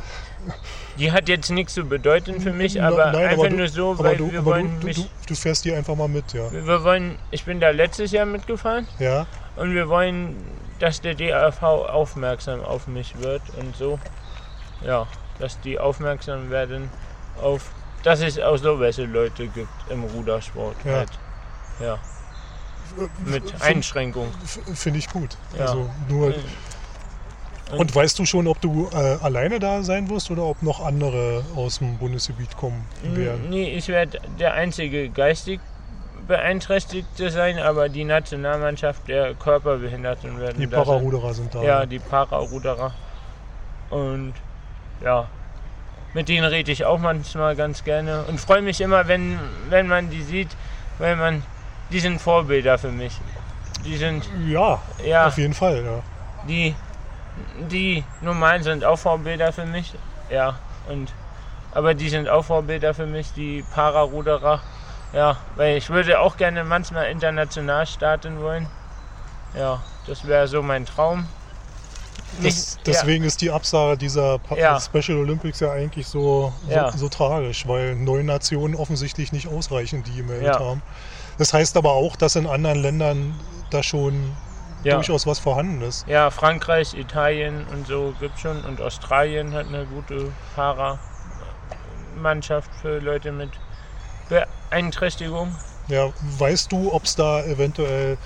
Die 0.98 1.10
hat 1.10 1.28
jetzt 1.28 1.50
nichts 1.50 1.74
zu 1.74 1.84
bedeuten 1.84 2.40
für 2.40 2.52
mich, 2.52 2.80
aber 2.82 3.12
nein, 3.12 3.26
einfach 3.26 3.48
du, 3.48 3.56
nur 3.56 3.68
so, 3.68 3.92
aber 3.92 4.04
weil 4.04 4.16
du, 4.16 4.30
wir 4.30 4.40
aber 4.40 4.50
wollen 4.52 4.80
du, 4.80 4.86
mich. 4.86 4.96
du, 4.96 5.08
du 5.26 5.34
fährst 5.34 5.64
die 5.64 5.72
einfach 5.74 5.96
mal 5.96 6.08
mit, 6.08 6.32
ja. 6.32 6.50
Wir 6.52 6.84
wollen, 6.84 7.18
ich 7.32 7.44
bin 7.44 7.58
da 7.60 7.70
letztes 7.70 8.12
Jahr 8.12 8.26
mitgefahren. 8.26 8.86
Ja, 9.00 9.26
Und 9.56 9.74
wir 9.74 9.88
wollen, 9.88 10.36
dass 10.78 11.00
der 11.00 11.14
DAV 11.14 11.62
aufmerksam 11.62 12.60
auf 12.62 12.86
mich 12.86 13.18
wird 13.20 13.42
und 13.58 13.74
so. 13.76 13.98
Ja, 14.84 15.06
dass 15.38 15.60
die 15.60 15.78
aufmerksam 15.78 16.50
werden 16.50 16.90
auf, 17.40 17.70
dass 18.02 18.20
es 18.20 18.38
auch 18.40 18.56
so 18.56 18.78
welche 18.80 19.04
Leute 19.04 19.46
gibt 19.48 19.68
im 19.90 20.04
Rudersport. 20.04 20.76
Ja. 20.84 20.92
Halt. 20.92 21.10
Ja, 21.80 21.98
mit 23.24 23.48
Find- 23.50 23.62
Einschränkung. 23.62 24.28
f- 24.44 24.60
finde 24.74 24.98
ich 24.98 25.08
gut. 25.08 25.36
Ja. 25.56 25.66
Also 25.66 25.88
nur, 26.08 26.26
Und- 27.70 27.78
und 27.80 27.94
weißt 27.94 28.18
du 28.18 28.26
schon, 28.26 28.46
ob 28.46 28.60
du 28.60 28.88
äh, 28.92 28.96
alleine 29.22 29.58
da 29.58 29.82
sein 29.82 30.10
wirst 30.10 30.30
oder 30.30 30.42
ob 30.44 30.62
noch 30.62 30.84
andere 30.84 31.42
aus 31.56 31.78
dem 31.78 31.96
Bundesgebiet 31.96 32.54
kommen 32.56 32.84
werden? 33.02 33.48
Nee, 33.48 33.70
ich 33.74 33.88
werde 33.88 34.20
der 34.38 34.52
einzige 34.54 35.08
geistig 35.08 35.60
Beeinträchtigte 36.28 37.30
sein, 37.30 37.58
aber 37.58 37.88
die 37.88 38.04
Nationalmannschaft 38.04 39.08
der 39.08 39.34
Körperbehinderten 39.34 40.38
werden 40.38 40.58
Die 40.60 40.66
da 40.68 40.76
sein. 40.76 40.84
Pararuderer 40.84 41.34
sind 41.34 41.54
da. 41.54 41.62
Ja, 41.62 41.86
die 41.86 41.98
Pararuderer. 41.98 42.92
Und 43.90 44.34
ja, 45.02 45.26
mit 46.14 46.28
denen 46.28 46.44
rede 46.44 46.70
ich 46.72 46.84
auch 46.84 46.98
manchmal 46.98 47.56
ganz 47.56 47.84
gerne 47.84 48.24
und 48.24 48.40
freue 48.40 48.62
mich 48.62 48.80
immer, 48.80 49.08
wenn, 49.08 49.38
wenn 49.68 49.88
man 49.88 50.10
die 50.10 50.22
sieht, 50.22 50.50
weil 50.98 51.16
man, 51.16 51.42
die 51.90 52.00
sind 52.00 52.20
Vorbilder 52.20 52.78
für 52.78 52.90
mich. 52.90 53.18
Die 53.84 53.96
sind, 53.96 54.28
ja, 54.48 54.80
ja, 55.04 55.26
auf 55.26 55.38
jeden 55.38 55.54
Fall. 55.54 55.82
Ja. 55.84 56.02
die, 56.48 56.74
die 57.70 58.04
normalen 58.20 58.62
sind 58.62 58.84
auch 58.84 58.98
Vorbilder 58.98 59.52
für 59.52 59.64
mich. 59.64 59.92
Ja, 60.30 60.58
und, 60.88 61.10
aber 61.72 61.94
die 61.94 62.08
sind 62.08 62.28
auch 62.28 62.44
Vorbilder 62.44 62.94
für 62.94 63.06
mich, 63.06 63.32
die 63.34 63.64
Pararuderer. 63.74 64.60
Ja, 65.12 65.36
weil 65.56 65.76
ich 65.76 65.90
würde 65.90 66.20
auch 66.20 66.36
gerne 66.36 66.64
manchmal 66.64 67.10
international 67.10 67.86
starten 67.86 68.40
wollen. 68.40 68.66
Ja, 69.54 69.82
das 70.06 70.26
wäre 70.26 70.48
so 70.48 70.62
mein 70.62 70.86
Traum. 70.86 71.26
Das, 72.40 72.78
deswegen 72.86 73.24
ist 73.24 73.40
die 73.40 73.50
Absage 73.50 73.98
dieser 73.98 74.40
Ja. 74.56 74.80
Special 74.80 75.18
Olympics 75.18 75.60
ja 75.60 75.70
eigentlich 75.70 76.08
so, 76.08 76.52
Ja. 76.68 76.90
so 76.96 77.08
tragisch, 77.08 77.66
weil 77.68 77.94
neun 77.94 78.26
Nationen 78.26 78.74
offensichtlich 78.74 79.32
nicht 79.32 79.48
ausreichen, 79.48 80.02
die 80.02 80.16
gemeldet 80.16 80.54
Ja. 80.54 80.60
haben. 80.60 80.82
Das 81.38 81.52
heißt 81.52 81.76
aber 81.76 81.92
auch, 81.92 82.16
dass 82.16 82.36
in 82.36 82.46
anderen 82.46 82.80
Ländern 82.80 83.38
da 83.70 83.82
schon 83.82 84.36
Ja. 84.82 84.94
durchaus 84.94 85.26
was 85.26 85.38
vorhanden 85.38 85.82
ist. 85.82 86.06
Ja, 86.08 86.30
Frankreich, 86.30 86.94
Italien 86.94 87.66
und 87.68 87.86
so 87.86 88.14
gibt 88.18 88.38
schon. 88.38 88.64
Und 88.64 88.80
Australien 88.80 89.54
hat 89.54 89.66
eine 89.66 89.86
gute 89.86 90.32
Fahrermannschaft 90.54 92.70
für 92.80 92.98
Leute 92.98 93.32
mit 93.32 93.50
Beeinträchtigung. 94.28 95.54
Ja, 95.88 96.10
weißt 96.38 96.72
du, 96.72 96.92
ob 96.92 97.04
es 97.04 97.14
da 97.14 97.44
eventuell. 97.44 98.16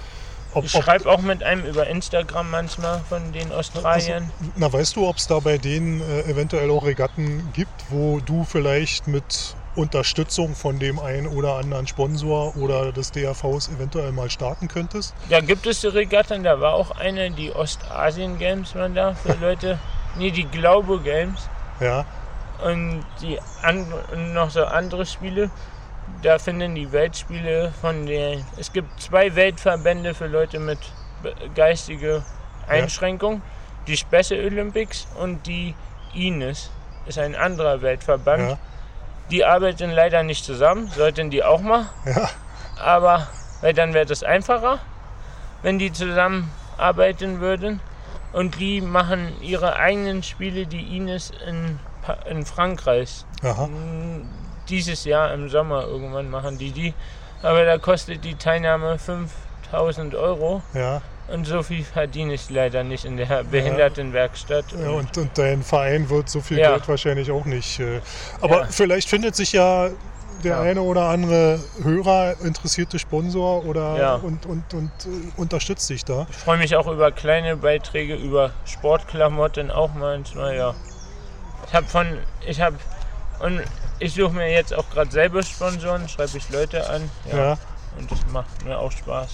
Ob, 0.57 0.65
Ich 0.65 0.73
schreibe 0.73 1.11
auch 1.11 1.21
mit 1.21 1.43
einem 1.43 1.67
über 1.67 1.87
Instagram 1.87 2.51
manchmal 2.51 3.01
von 3.11 3.31
den 3.31 3.53
Australiern. 3.53 4.33
Also, 4.41 4.53
na, 4.57 4.73
weißt 4.73 4.97
du, 4.97 5.07
ob 5.07 5.19
es 5.19 5.27
da 5.27 5.39
bei 5.39 5.59
denen 5.59 6.01
äh, 6.01 6.23
eventuell 6.23 6.71
auch 6.71 6.87
Regatten 6.87 7.51
gibt, 7.53 7.91
wo 7.91 8.21
du 8.21 8.43
vielleicht 8.45 9.07
mit 9.07 9.55
Unterstützung 9.75 10.55
von 10.55 10.79
dem 10.79 10.99
einen 10.99 11.27
oder 11.27 11.57
anderen 11.57 11.87
Sponsor 11.87 12.57
oder 12.57 12.91
des 12.91 13.13
DRVs 13.13 13.69
eventuell 13.69 14.13
mal 14.13 14.31
starten 14.31 14.69
könntest? 14.69 15.15
Da 15.29 15.41
gibt 15.41 15.67
es 15.67 15.85
Regatten, 15.85 16.43
da 16.43 16.59
war 16.59 16.73
auch 16.73 16.91
eine, 16.93 17.31
die 17.31 17.53
Ostasien 17.55 18.39
Games 18.39 18.75
waren 18.75 18.95
da 18.95 19.13
für 19.13 19.35
Leute. 19.41 19.79
Nee, 20.17 20.31
die 20.31 20.45
Glaube 20.45 21.01
Games. 21.01 21.51
Ja, 21.81 22.07
Und 22.65 23.05
die 23.21 23.39
an, 23.61 23.93
und 24.11 24.33
noch 24.33 24.49
so 24.49 24.65
andere 24.65 25.05
Spiele. 25.05 25.51
Da 26.23 26.39
finden 26.39 26.75
die 26.75 26.91
Weltspiele 26.93 27.73
von 27.81 28.07
der. 28.07 28.39
Es 28.57 28.73
gibt 28.73 29.01
zwei 29.01 29.35
Weltverbände 29.35 30.15
für 30.15 30.27
Leute 30.27 30.59
mit 30.59 30.79
be- 31.23 31.35
geistige 31.55 32.23
Einschränkung. 32.69 33.43
Die 33.87 33.97
Special 33.97 34.45
Olympics 34.45 35.07
und 35.21 35.47
die 35.47 35.75
INES 36.15 36.71
ist 37.07 37.19
ein 37.19 37.37
anderer 37.37 37.83
Weltverband. 37.83 38.51
ja, 38.51 38.59
Die 39.31 39.45
arbeiten 39.45 39.91
leider 39.91 40.23
nicht 40.23 40.45
zusammen, 40.45 40.89
sollten 40.89 41.31
die 41.31 41.43
auch 41.45 41.61
mal. 41.61 41.87
ja. 42.05 42.29
Aber 42.83 43.27
weil 43.63 43.73
dann 43.75 43.95
wäre 43.95 44.07
das 44.07 44.23
einfacher, 44.23 44.79
wenn 45.63 45.79
die 45.79 45.93
zusammenarbeiten 45.93 47.41
würden. 47.41 47.81
Und 48.33 48.59
die 48.61 48.81
machen 48.83 49.33
ihre 49.41 49.77
eigenen 49.77 50.23
Spiele, 50.23 50.67
die 50.67 50.97
Ines 50.97 51.33
in, 51.47 51.79
in 52.29 52.45
Frankreich. 52.45 53.25
Aha. 53.43 53.69
Dieses 54.69 55.05
Jahr 55.05 55.33
im 55.33 55.49
Sommer 55.49 55.85
irgendwann 55.85 56.29
machen 56.31 56.59
die 56.59 56.71
die. 56.73 56.95
Aber 57.43 57.65
da 57.65 57.79
kostet 57.79 58.25
die 58.25 58.35
Teilnahme 58.35 58.99
5000 58.99 60.15
Euro. 60.15 60.63
Ja, 60.75 61.03
Und 61.29 61.47
so 61.47 61.63
viel 61.63 61.85
verdiene 61.85 62.35
ich 62.35 62.51
leider 62.51 62.83
nicht 62.85 63.05
in 63.05 63.17
der 63.17 63.45
Behindertenwerkstatt. 63.45 64.65
ja 64.73 64.91
und, 64.91 65.17
und 65.19 65.31
dein 65.39 65.63
Verein 65.63 66.09
wird 66.09 66.29
so 66.29 66.41
viel 66.41 66.59
Ja. 66.59 66.71
Geld 66.73 66.89
wahrscheinlich 66.89 67.31
auch 67.31 67.45
nicht. 67.45 67.79
Äh, 67.81 68.01
aber 68.41 68.61
Ja. 68.63 68.67
vielleicht 68.71 69.09
findet 69.09 69.37
sich 69.37 69.53
ja 69.53 69.91
der 70.45 70.61
eine 70.61 70.83
oder 70.83 71.05
andere 71.09 71.59
Hörer, 71.83 72.35
interessierte 72.43 72.99
Sponsor 72.99 73.65
oder 73.65 73.97
Ja. 73.99 74.15
und, 74.17 74.45
und, 74.47 74.75
und 74.75 74.91
äh, 75.07 75.09
unterstützt 75.41 75.89
dich 75.91 76.05
da. 76.05 76.27
Ich 76.31 76.37
freue 76.37 76.59
mich 76.59 76.77
auch 76.77 76.87
über 76.87 77.11
kleine 77.13 77.57
Beiträge, 77.57 78.15
über 78.17 78.51
Sportklamotten 78.65 79.71
auch 79.71 79.95
manchmal, 79.95 80.57
ja. 80.57 80.75
Ich 81.67 81.75
habe 81.75 81.87
von, 81.87 82.07
ich 82.47 82.61
habe, 82.61 82.77
und 83.41 83.61
ich 83.99 84.15
suche 84.15 84.33
mir 84.33 84.51
jetzt 84.51 84.75
auch 84.75 84.89
gerade 84.91 85.11
selber 85.11 85.43
Sponsoren, 85.43 86.09
schreibe 86.09 86.37
ich 86.39 86.49
Leute 86.51 86.89
an, 86.89 87.11
ja. 87.31 87.37
Ja. 87.37 87.59
Und 87.99 88.11
das 88.11 88.19
macht 88.33 88.65
mir 88.65 88.79
auch 88.79 88.93
Spaß. 88.93 89.31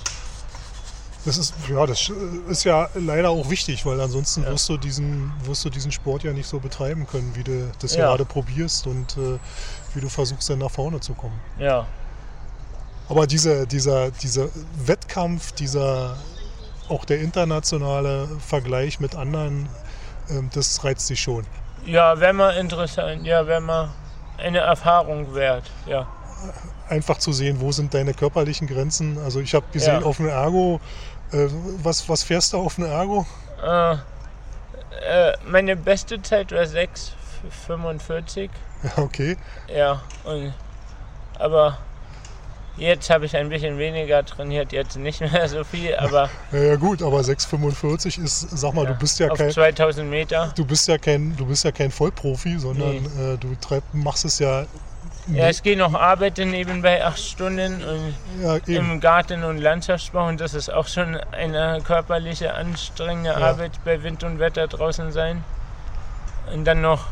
Das 1.25 1.39
ist, 1.39 1.55
ja, 1.69 1.87
das 1.87 2.11
ist 2.49 2.65
ja 2.65 2.89
leider 2.95 3.31
auch 3.31 3.49
wichtig, 3.49 3.87
weil 3.87 4.01
ansonsten 4.01 4.43
Ja. 4.43 4.51
wirst, 4.51 4.69
du 4.69 4.77
diesen, 4.77 5.33
wirst 5.45 5.65
du 5.65 5.71
diesen 5.71 5.93
Sport 5.93 6.25
ja 6.25 6.33
nicht 6.33 6.49
so 6.49 6.59
betreiben 6.59 7.07
können, 7.07 7.33
wie 7.37 7.45
du 7.45 7.71
das 7.81 7.95
Ja. 7.95 8.07
gerade 8.07 8.25
probierst 8.25 8.87
und 8.89 9.17
äh, 9.17 9.39
wie 9.95 10.01
du 10.01 10.09
versuchst, 10.09 10.51
dann 10.51 10.59
nach 10.59 10.71
vorne 10.71 10.99
zu 11.01 11.15
kommen. 11.15 11.41
Ja, 11.59 11.87
Aber 13.09 13.27
diese, 13.27 13.67
dieser, 13.67 14.11
dieser 14.11 14.49
Wettkampf, 14.85 15.53
dieser 15.53 16.17
auch 16.89 17.05
der 17.05 17.21
internationale 17.21 18.29
Vergleich 18.41 18.99
mit 19.01 19.15
anderen, 19.15 19.69
ähm, 20.31 20.51
das 20.55 20.83
reizt 20.83 21.09
dich 21.11 21.21
schon. 21.21 21.47
Ja, 21.85 22.19
wäre 22.21 22.33
mal 22.33 22.51
interessant. 22.57 23.25
Ja, 23.27 23.47
wäre 23.47 23.61
mal 23.61 23.91
eine 24.43 24.59
Erfahrung 24.59 25.35
wert. 25.35 25.71
Ja. 25.87 26.07
Einfach 26.89 27.19
zu 27.19 27.33
sehen, 27.33 27.61
wo 27.61 27.73
sind 27.73 27.95
deine 27.95 28.13
körperlichen 28.15 28.67
Grenzen. 28.67 29.19
Also 29.25 29.41
ich 29.41 29.55
habe 29.55 29.67
gesehen 29.73 30.01
Ja. 30.01 30.07
auf 30.07 30.17
dem 30.19 30.29
Ergo, 30.29 30.81
äh, 31.33 31.47
was, 31.83 32.09
was 32.09 32.23
fährst 32.23 32.53
du 32.53 32.59
auf 32.59 32.75
dem 32.77 32.85
Ergo? 32.87 33.27
Äh, 33.65 33.93
äh, 33.95 35.33
meine 35.47 35.77
beste 35.77 36.21
Zeit 36.23 36.53
war 36.53 36.67
6,45. 36.67 38.51
Ja, 38.83 38.91
okay. 39.03 39.37
Ja, 39.69 40.01
und, 40.25 40.53
aber 41.39 41.79
jetzt 42.77 43.11
habe 43.11 43.27
ich 43.27 43.37
ein 43.37 43.49
bisschen 43.49 43.79
weniger 43.79 44.25
trainiert, 44.25 44.73
jetzt 44.73 44.97
nicht 44.97 45.21
mehr 45.21 45.49
so 45.49 45.63
viel, 45.65 45.95
aber 45.97 46.29
Ja, 46.53 46.59
ja 46.59 46.77
gut, 46.77 47.03
aber 47.03 47.21
6,45 47.21 48.23
ist, 48.23 48.41
sag 48.51 48.75
mal, 48.75 48.85
ja, 48.85 48.93
du 48.93 48.99
bist 48.99 49.19
ja 49.19 49.29
auf 49.31 49.39
kein, 49.39 49.51
2000 49.51 50.09
Meter. 50.09 50.53
du 50.57 50.65
bist 50.65 50.89
ja 50.89 50.99
kein, 50.99 51.37
du 51.37 51.47
bist 51.47 51.65
ja 51.65 51.73
kein 51.73 51.91
Vollprofi, 51.91 52.59
sondern 52.59 52.97
äh, 52.97 53.37
du 53.39 53.55
treib, 53.61 53.83
machst 53.93 54.25
es 54.25 54.39
ja, 54.39 54.65
Ja, 55.29 55.49
ich 55.51 55.63
gehe 55.63 55.77
noch 55.77 55.95
arbeiten 55.95 56.51
nebenbei 56.51 57.05
acht 57.05 57.21
Stunden 57.21 57.85
und 57.85 58.15
ja 58.43 58.57
im 58.67 58.99
Garten- 59.01 59.45
und 59.45 59.59
Landschaftsbau 59.59 60.27
und 60.27 60.41
das 60.41 60.55
ist 60.55 60.69
auch 60.73 60.89
schon 60.89 61.17
eine 61.33 61.81
körperliche, 61.85 62.55
anstrengende. 62.55 63.37
Arbeit 63.37 63.73
bei 63.85 64.03
Wind 64.03 64.25
und 64.25 64.39
Wetter 64.41 64.67
draußen 64.67 65.13
sein. 65.13 65.45
Und 66.53 66.65
dann 66.65 66.81
noch, 66.81 67.07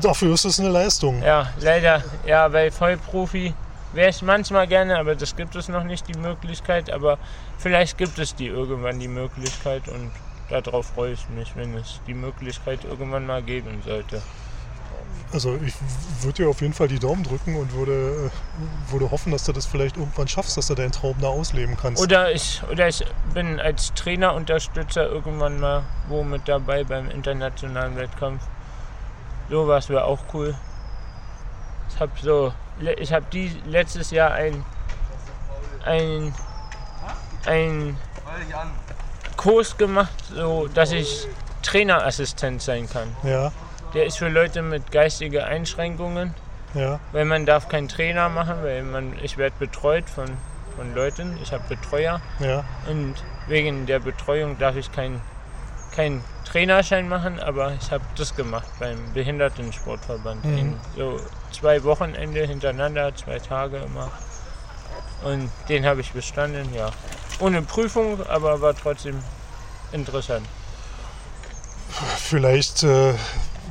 Dafür 0.00 0.32
ist 0.34 0.44
es 0.44 0.60
eine 0.60 0.68
Leistung. 0.68 1.22
ja, 1.22 1.48
leider, 1.60 2.02
ja, 2.24 2.46
bei 2.48 2.70
Vollprofi 2.70 3.52
wäre 3.92 4.10
ich 4.10 4.22
manchmal 4.22 4.66
gerne, 4.66 4.98
aber 4.98 5.14
das 5.14 5.36
gibt 5.36 5.56
es 5.56 5.68
noch 5.68 5.84
nicht, 5.84 6.08
die 6.08 6.18
Möglichkeit. 6.18 6.90
Aber 6.90 7.18
vielleicht 7.58 7.98
gibt 7.98 8.18
es 8.18 8.34
die 8.34 8.46
irgendwann, 8.46 8.98
die 8.98 9.08
Möglichkeit 9.08 9.88
und 9.88 10.10
darauf 10.48 10.86
freue 10.86 11.12
ich 11.12 11.28
mich, 11.28 11.56
wenn 11.56 11.74
es 11.74 12.00
die 12.06 12.14
Möglichkeit 12.14 12.84
irgendwann 12.84 13.26
mal 13.26 13.42
geben 13.42 13.82
sollte. 13.84 14.22
Also 15.32 15.56
ich 15.64 15.74
würde 16.20 16.42
dir 16.42 16.48
auf 16.50 16.60
jeden 16.60 16.74
Fall 16.74 16.88
die 16.88 16.98
Daumen 16.98 17.22
drücken 17.22 17.56
und 17.56 17.72
würde, 17.72 18.30
äh, 18.30 18.92
würde 18.92 19.10
hoffen, 19.10 19.32
dass 19.32 19.44
du 19.44 19.52
das 19.52 19.64
vielleicht 19.64 19.96
irgendwann 19.96 20.28
schaffst, 20.28 20.58
dass 20.58 20.66
du 20.66 20.74
deinen 20.74 20.92
Traum 20.92 21.16
da 21.20 21.28
ausleben 21.28 21.76
kannst. 21.80 22.02
Oder 22.02 22.32
ich, 22.32 22.62
oder 22.70 22.88
ich 22.88 23.02
bin 23.32 23.58
als 23.58 23.94
Trainerunterstützer 23.94 25.06
irgendwann 25.08 25.58
mal 25.58 25.84
wo 26.08 26.22
mit 26.22 26.48
dabei 26.48 26.84
beim 26.84 27.10
internationalen 27.10 27.96
Wettkampf. 27.96 28.42
Sowas 29.48 29.88
wäre 29.88 30.04
auch 30.04 30.20
cool. 30.34 30.54
Ich 31.88 31.98
habe 31.98 32.12
so, 32.20 32.52
ich 32.98 33.12
habe 33.12 33.26
letztes 33.66 34.10
Jahr 34.10 34.32
ein, 34.32 34.64
ein, 35.84 36.34
ein 37.46 37.96
Kurs 39.36 39.76
gemacht, 39.76 40.12
so 40.34 40.68
dass 40.68 40.92
ich 40.92 41.26
Trainerassistent 41.62 42.62
sein 42.62 42.88
kann. 42.88 43.14
Ja, 43.22 43.52
Der 43.94 44.06
ist 44.06 44.18
für 44.18 44.28
Leute 44.28 44.62
mit 44.62 44.90
geistigen 44.90 45.42
Einschränkungen, 45.42 46.34
ja, 46.74 46.98
weil 47.12 47.24
man 47.24 47.46
darf 47.46 47.68
keinen 47.68 47.88
Trainer 47.88 48.28
machen, 48.28 48.56
weil 48.62 48.82
man, 48.82 49.18
ich 49.22 49.36
werde 49.36 49.54
betreut 49.58 50.08
von, 50.08 50.26
von 50.76 50.94
Leuten, 50.94 51.38
ich 51.42 51.52
habe 51.52 51.62
Betreuer. 51.68 52.20
ja. 52.40 52.64
Und 52.88 53.14
wegen 53.48 53.86
der 53.86 53.98
Betreuung 53.98 54.56
darf 54.58 54.76
ich 54.76 54.92
keinen 54.92 55.20
kein 55.94 56.22
Trainerschein 56.44 57.08
machen, 57.08 57.38
aber 57.40 57.74
ich 57.80 57.90
habe 57.90 58.04
das 58.16 58.34
gemacht 58.34 58.66
beim 58.78 59.12
Behindertensportverband. 59.12 60.44
Mhm. 60.44 60.76
So 60.96 61.20
zwei 61.52 61.82
Wochenende 61.84 62.46
hintereinander, 62.46 63.14
zwei 63.14 63.38
Tage 63.38 63.78
immer. 63.78 64.10
Und 65.24 65.50
den 65.68 65.86
habe 65.86 66.00
ich 66.00 66.12
bestanden, 66.12 66.74
ja. 66.74 66.90
Ohne 67.38 67.62
Prüfung, 67.62 68.24
aber 68.26 68.60
war 68.60 68.74
trotzdem 68.74 69.22
interessant. 69.92 70.46
Vielleicht 72.18 72.82
äh, 72.82 73.14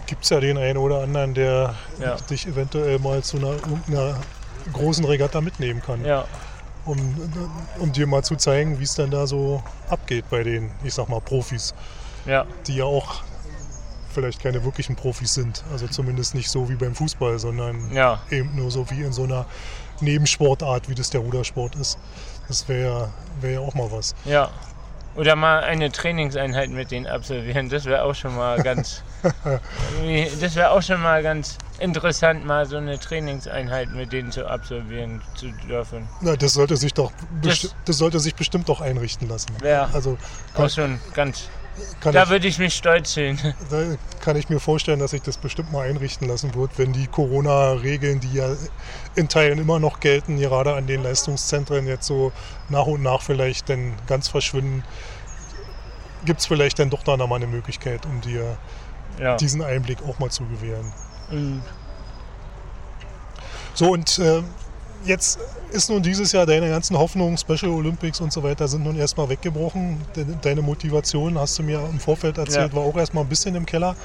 gibt 0.08 0.24
es 0.24 0.30
ja 0.30 0.40
den 0.40 0.58
einen 0.58 0.78
oder 0.78 1.02
anderen, 1.02 1.34
der 1.34 1.76
Ja. 2.00 2.16
dich 2.30 2.46
eventuell 2.48 3.00
mal 3.00 3.24
zu 3.24 3.38
einer, 3.38 3.54
irgendeiner 3.54 4.16
großen 4.72 5.04
Regatta 5.06 5.42
mitnehmen 5.42 5.82
kann, 5.82 6.06
Ja, 6.06 6.26
um, 6.86 7.32
um 7.80 7.92
dir 7.92 8.08
mal 8.08 8.24
zu 8.24 8.36
zeigen, 8.36 8.80
wie 8.80 8.84
es 8.84 8.96
dann 8.96 9.12
da 9.12 9.28
so 9.28 9.64
abgeht 9.90 10.26
bei 10.30 10.44
den, 10.44 10.72
ich 10.84 10.94
sag 10.94 11.10
mal, 11.10 11.20
Profis, 11.20 11.74
ja, 12.26 12.46
die 12.68 12.76
ja 12.78 12.84
auch 12.86 13.22
vielleicht 14.14 14.42
keine 14.44 14.64
wirklichen 14.66 14.96
Profis 14.96 15.34
sind. 15.34 15.64
Also 15.72 15.88
zumindest 15.88 16.36
nicht 16.36 16.50
so 16.50 16.70
wie 16.70 16.76
beim 16.76 16.96
Fußball, 16.96 17.40
sondern 17.40 17.94
ja, 17.94 18.20
eben 18.30 18.56
nur 18.56 18.70
so 18.72 18.90
wie 18.90 19.02
in 19.04 19.14
so 19.14 19.24
einer 19.24 19.46
Nebensportart, 20.02 20.90
wie 20.90 20.96
das 20.96 21.10
der 21.10 21.22
Rudersport 21.22 21.76
ist. 21.76 21.98
Das 22.48 22.68
wäre 22.68 23.10
wär 23.40 23.52
ja 23.52 23.60
auch 23.60 23.74
mal 23.76 23.92
was. 23.92 24.14
ja. 24.26 24.50
Oder 25.14 25.36
mal 25.36 25.60
eine 25.66 25.92
Trainingseinheit 25.92 26.70
mit 26.70 26.90
denen 26.90 27.06
absolvieren, 27.06 27.68
das 27.68 27.84
wäre 27.84 28.04
auch 28.04 28.16
schon 28.16 28.34
mal 28.34 28.64
ganz. 28.64 29.04
das 30.40 30.56
wäre 30.56 30.72
auch 30.72 30.82
schon 30.82 31.02
mal 31.02 31.22
ganz 31.22 31.58
interessant, 31.80 32.46
mal 32.46 32.66
so 32.66 32.78
eine 32.78 32.98
Trainingseinheit 32.98 33.90
mit 33.92 34.14
denen 34.14 34.32
zu 34.32 34.48
absolvieren 34.48 35.22
zu 35.36 35.52
dürfen. 35.68 36.08
Na, 36.22 36.38
das 36.38 36.54
sollte 36.54 36.78
sich 36.78 36.94
doch 36.94 37.12
Das- 37.42 37.76
das 37.84 37.98
sollte 37.98 38.22
sich 38.22 38.36
bestimmt 38.36 38.70
doch 38.70 38.80
einrichten 38.80 39.28
lassen. 39.28 39.52
Ja. 39.62 39.90
Also 39.92 40.18
Auch 40.56 40.70
schon 40.70 40.98
ganz. 41.14 41.50
Kann, 42.00 42.14
Da 42.14 42.24
ich, 42.24 42.30
würde 42.30 42.48
ich 42.48 42.58
mich 42.60 42.76
stolz 42.76 43.14
fühlen. 43.14 43.40
da 43.70 43.84
kann 44.22 44.36
ich 44.36 44.50
mir 44.50 44.60
vorstellen, 44.60 45.00
dass 45.00 45.12
sich 45.12 45.22
das 45.22 45.38
bestimmt 45.38 45.72
mal 45.72 45.88
einrichten 45.90 46.28
lassen 46.28 46.54
wird, 46.56 46.78
wenn 46.78 46.94
die 46.94 47.08
Corona-Regeln, 47.08 48.20
die 48.20 48.34
ja 48.34 48.50
in 49.16 49.28
Teilen 49.30 49.60
immer 49.60 49.80
noch 49.80 50.00
gelten, 50.00 50.38
gerade 50.38 50.74
an 50.76 50.88
den 50.88 51.04
Leistungszentren 51.04 51.88
jetzt 51.88 52.08
so 52.08 52.32
nach 52.70 52.86
und 52.86 53.02
nach 53.04 53.22
vielleicht 53.22 53.70
dann 53.70 53.94
ganz 54.08 54.28
verschwinden, 54.28 54.84
gibt 56.26 56.40
es 56.42 56.46
vielleicht 56.46 56.80
dann 56.80 56.90
doch 56.90 57.04
da 57.04 57.18
noch 57.18 57.28
mal 57.28 57.36
eine 57.38 57.48
Möglichkeit, 57.48 58.06
um 58.06 58.22
dir 58.22 58.58
Ja. 59.20 59.36
diesen 59.38 59.62
Einblick 59.62 60.00
auch 60.08 60.20
mal 60.20 60.30
zu 60.30 60.46
gewähren. 60.46 60.92
Und 61.30 61.62
So, 63.74 63.92
und 63.92 64.20
äh, 64.20 64.44
jetzt 65.06 65.40
ist 65.72 65.90
nun 65.90 66.02
dieses 66.04 66.32
Jahr 66.32 66.46
deine 66.46 66.70
ganzen 66.70 66.98
Hoffnungen, 66.98 67.38
Special 67.38 67.72
Olympics 67.72 68.20
und 68.22 68.32
so 68.34 68.44
weiter, 68.44 68.68
sind 68.68 68.84
nun 68.84 68.98
erstmal 68.98 69.30
weggebrochen. 69.30 70.02
De 70.16 70.26
deine 70.42 70.62
Motivation, 70.62 71.40
hast 71.40 71.58
du 71.60 71.64
mir 71.64 71.80
im 71.80 72.00
Vorfeld 72.00 72.38
erzählt, 72.38 72.72
Ja. 72.74 72.78
war 72.78 72.84
auch 72.84 72.96
erstmal 72.98 73.24
ein 73.24 73.30
bisschen 73.30 73.56
im 73.56 73.66
Keller. 73.66 73.96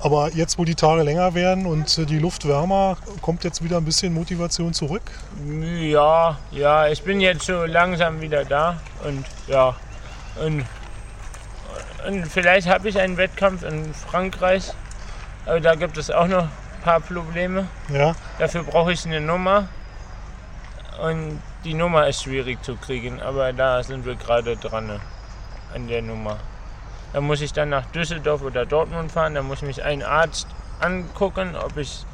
Aber 0.00 0.30
jetzt, 0.32 0.58
wo 0.58 0.64
die 0.64 0.74
Tage 0.74 1.02
länger 1.02 1.34
werden 1.34 1.64
und 1.66 2.10
die 2.10 2.18
Luft 2.18 2.46
wärmer, 2.46 2.98
kommt 3.22 3.42
jetzt 3.44 3.62
wieder 3.64 3.78
ein 3.78 3.84
bisschen 3.84 4.12
Motivation 4.12 4.74
zurück. 4.74 5.02
Ja, 5.80 6.36
ja, 6.50 6.88
ich 6.88 7.02
bin 7.02 7.20
jetzt 7.20 7.46
so 7.46 7.64
langsam 7.64 8.20
wieder 8.20 8.44
da 8.44 8.76
und 9.06 9.24
ja. 9.46 9.74
Und, 10.44 10.64
und 12.06 12.26
vielleicht 12.26 12.68
habe 12.68 12.88
ich 12.88 12.98
einen 12.98 13.16
Wettkampf 13.16 13.62
in 13.62 13.94
Frankreich, 13.94 14.72
aber 15.46 15.60
da 15.60 15.74
gibt 15.74 15.96
es 15.96 16.10
auch 16.10 16.26
noch 16.26 16.42
ein 16.42 16.82
paar 16.82 17.00
Probleme. 17.00 17.68
Ja, 17.90 18.14
Dafür 18.38 18.62
brauche 18.64 18.92
ich 18.92 19.06
eine 19.06 19.20
Nummer 19.20 19.68
und 21.02 21.40
die 21.64 21.74
Nummer 21.74 22.06
ist 22.08 22.22
schwierig 22.22 22.62
zu 22.62 22.76
kriegen, 22.76 23.20
aber 23.20 23.52
da 23.52 23.82
sind 23.82 24.04
wir 24.04 24.14
gerade 24.14 24.56
dran 24.56 25.00
an 25.74 25.88
der 25.88 26.02
Nummer. 26.02 26.38
Da 27.12 27.20
muss 27.20 27.40
ich 27.40 27.52
dann 27.52 27.68
nach 27.70 27.86
Düsseldorf 27.86 28.42
oder 28.42 28.66
Dortmund 28.66 29.12
fahren, 29.12 29.34
da 29.34 29.42
muss 29.42 29.62
mich 29.62 29.82
ein 29.82 30.02
Arzt 30.02 30.46
angucken, 30.80 31.54
ob 31.56 31.76
ich 31.76 32.04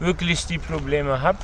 wirklich 0.00 0.46
die 0.46 0.58
Probleme 0.58 1.20
habe. 1.20 1.38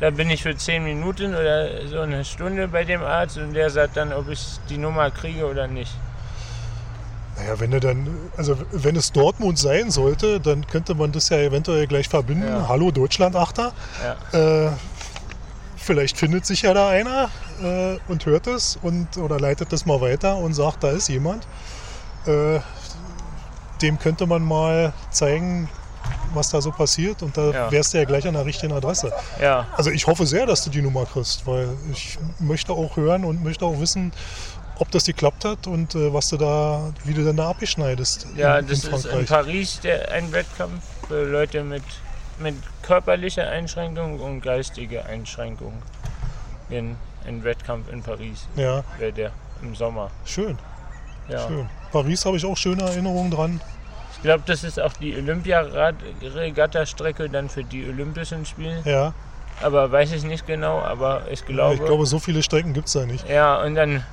Da 0.00 0.10
bin 0.10 0.30
ich 0.30 0.42
für 0.42 0.56
10 0.56 0.82
Minuten 0.82 1.34
oder 1.34 1.86
so 1.86 2.00
eine 2.00 2.24
Stunde 2.24 2.66
bei 2.68 2.84
dem 2.84 3.02
Arzt 3.02 3.38
und 3.38 3.54
der 3.54 3.70
sagt 3.70 3.96
dann, 3.96 4.12
ob 4.12 4.28
ich 4.28 4.58
die 4.68 4.78
Nummer 4.78 5.10
kriege 5.10 5.46
oder 5.46 5.68
nicht. 5.68 5.92
naja, 7.36 7.60
wenn 7.60 7.70
dann, 7.80 8.08
also 8.36 8.56
wenn 8.72 8.96
es 8.96 9.12
Dortmund 9.12 9.58
sein 9.58 9.90
sollte, 9.90 10.40
dann 10.40 10.66
könnte 10.66 10.94
man 10.94 11.12
das 11.12 11.28
ja 11.28 11.38
eventuell 11.38 11.86
gleich 11.86 12.08
verbinden. 12.08 12.48
Ja. 12.48 12.66
Hallo 12.68 12.90
Deutschland-Achter. 12.90 13.72
Ja, 14.32 14.66
Äh, 14.66 14.70
vielleicht 15.82 16.16
findet 16.18 16.46
sich 16.46 16.62
ja 16.62 16.72
da 16.74 16.88
einer 16.88 17.30
äh, 17.62 17.98
und 18.10 18.24
hört 18.26 18.46
es 18.46 18.78
und 18.82 19.16
oder 19.18 19.38
leitet 19.38 19.72
das 19.72 19.84
mal 19.86 20.00
weiter 20.00 20.36
und 20.36 20.54
sagt, 20.54 20.82
da 20.84 20.90
ist 20.90 21.08
jemand. 21.08 21.46
Äh, 22.26 22.60
dem 23.82 23.98
könnte 23.98 24.26
man 24.26 24.42
mal 24.42 24.92
zeigen, 25.10 25.68
was 26.34 26.50
da 26.50 26.60
so 26.62 26.70
passiert 26.70 27.22
und 27.22 27.36
da 27.36 27.50
Ja. 27.50 27.72
wärst 27.72 27.92
du 27.94 27.98
ja 27.98 28.04
gleich 28.04 28.26
an 28.28 28.34
der 28.34 28.46
richtigen 28.46 28.72
Adresse. 28.72 29.12
ja, 29.40 29.66
Also 29.76 29.90
ich 29.90 30.06
hoffe 30.06 30.24
sehr, 30.26 30.46
dass 30.46 30.62
du 30.64 30.70
die 30.70 30.82
Nummer 30.82 31.04
kriegst, 31.04 31.46
weil 31.46 31.68
ich 31.92 32.18
möchte 32.38 32.72
auch 32.72 32.96
hören 32.96 33.24
und 33.24 33.42
möchte 33.42 33.64
auch 33.64 33.80
wissen, 33.80 34.12
ob 34.78 34.90
das 34.92 35.04
geklappt 35.04 35.44
hat 35.44 35.66
und 35.66 35.94
äh, 35.94 36.12
was 36.14 36.28
du 36.28 36.36
da, 36.36 36.92
wie 37.04 37.12
du 37.14 37.24
denn 37.24 37.36
da 37.36 37.50
abgeschneidest 37.50 38.26
ja 38.36 38.58
in, 38.58 38.66
das 38.68 38.84
in 38.84 38.92
ist 38.94 39.04
in 39.04 39.10
Frankreich. 39.10 39.28
Paris 39.28 39.80
der, 39.80 40.10
ein 40.12 40.32
Wettkampf 40.32 40.82
für 41.08 41.24
Leute 41.24 41.62
mit, 41.64 41.82
mit 42.42 42.54
körperlicher 42.82 43.48
Einschränkung 43.48 44.18
und 44.20 44.40
geistige 44.42 45.04
Einschränkung. 45.06 45.72
In, 46.70 46.96
ein 47.26 47.44
Wettkampf 47.44 47.90
in 47.92 48.02
Paris 48.02 48.46
ja, 48.56 48.82
wäre 48.98 49.12
der 49.12 49.30
im 49.62 49.74
Sommer. 49.74 50.10
schön, 50.24 50.58
Ja. 51.28 51.46
schön. 51.46 51.68
Paris 51.92 52.24
habe 52.26 52.36
ich 52.36 52.44
auch 52.44 52.56
schöne 52.56 52.82
Erinnerungen 52.82 53.30
dran. 53.30 53.60
Ich 54.16 54.22
glaube, 54.22 54.42
das 54.46 54.64
ist 54.64 54.80
auch 54.80 54.92
die 54.94 55.14
Olympia-Regatta-Strecke 55.16 57.28
dann 57.28 57.48
für 57.48 57.64
die 57.64 57.86
Olympischen 57.88 58.44
Spiele. 58.46 58.82
Ja, 58.84 59.12
Aber 59.62 59.90
weiß 59.92 60.12
ich 60.12 60.24
nicht 60.24 60.46
genau, 60.46 60.80
aber 60.80 61.22
ich 61.30 61.40
ja 61.40 61.46
glaube. 61.46 61.74
ich 61.74 61.84
glaube, 61.84 62.06
so 62.06 62.18
viele 62.18 62.42
Strecken 62.42 62.72
gibt 62.72 62.86
es 62.88 62.94
da 62.94 63.04
nicht. 63.06 63.28
Ja, 63.28 63.60
und 63.62 63.74
dann 63.74 64.04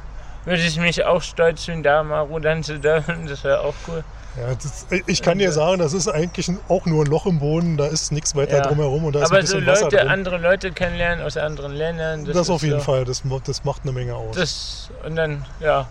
würde 0.46 0.62
ich 0.64 0.78
mich 0.80 1.04
auch 1.06 1.22
stolz 1.22 1.66
fühlen, 1.66 1.84
da 1.84 2.04
mal 2.04 2.22
rudern 2.22 2.64
zu 2.64 2.80
dürfen. 2.80 3.28
Das 3.28 3.44
wäre 3.44 3.62
auch 3.62 3.74
cool. 3.88 4.04
Ja, 4.38 4.54
das, 4.56 4.86
ich 5.08 5.22
kann 5.22 5.40
dir 5.40 5.52
sagen, 5.52 5.80
das 5.80 5.94
ist 5.94 6.08
eigentlich 6.08 6.48
ein, 6.48 6.60
auch 6.68 6.86
nur 6.86 7.04
ein 7.04 7.08
Loch 7.08 7.26
im 7.26 7.40
Boden, 7.40 7.78
da 7.78 7.88
ist 7.88 8.12
nichts 8.12 8.36
weiter 8.36 8.58
Ja. 8.58 8.68
drumherum 8.68 9.06
und 9.06 9.14
da 9.14 9.24
ist 9.24 9.32
ein 9.32 9.38
Aber 9.38 9.46
so 9.46 9.56
bisschen 9.56 9.68
Wasser 9.68 9.84
Leute, 9.86 9.98
drin. 9.98 10.08
andere 10.08 10.38
Leute 10.38 10.72
kennenlernen 10.72 11.26
aus 11.26 11.36
anderen 11.36 11.74
Ländern. 11.74 12.26
Das, 12.26 12.38
ist 12.38 12.50
auf 12.50 12.62
jeden 12.62 12.80
so, 12.80 12.86
Fall, 12.86 13.06
das, 13.06 13.24
das 13.44 13.64
macht 13.64 13.84
eine 13.84 13.92
Menge 13.92 14.16
aus. 14.16 14.36
Das, 14.36 14.90
und 15.04 15.16
dann, 15.16 15.46
ja, 15.60 15.88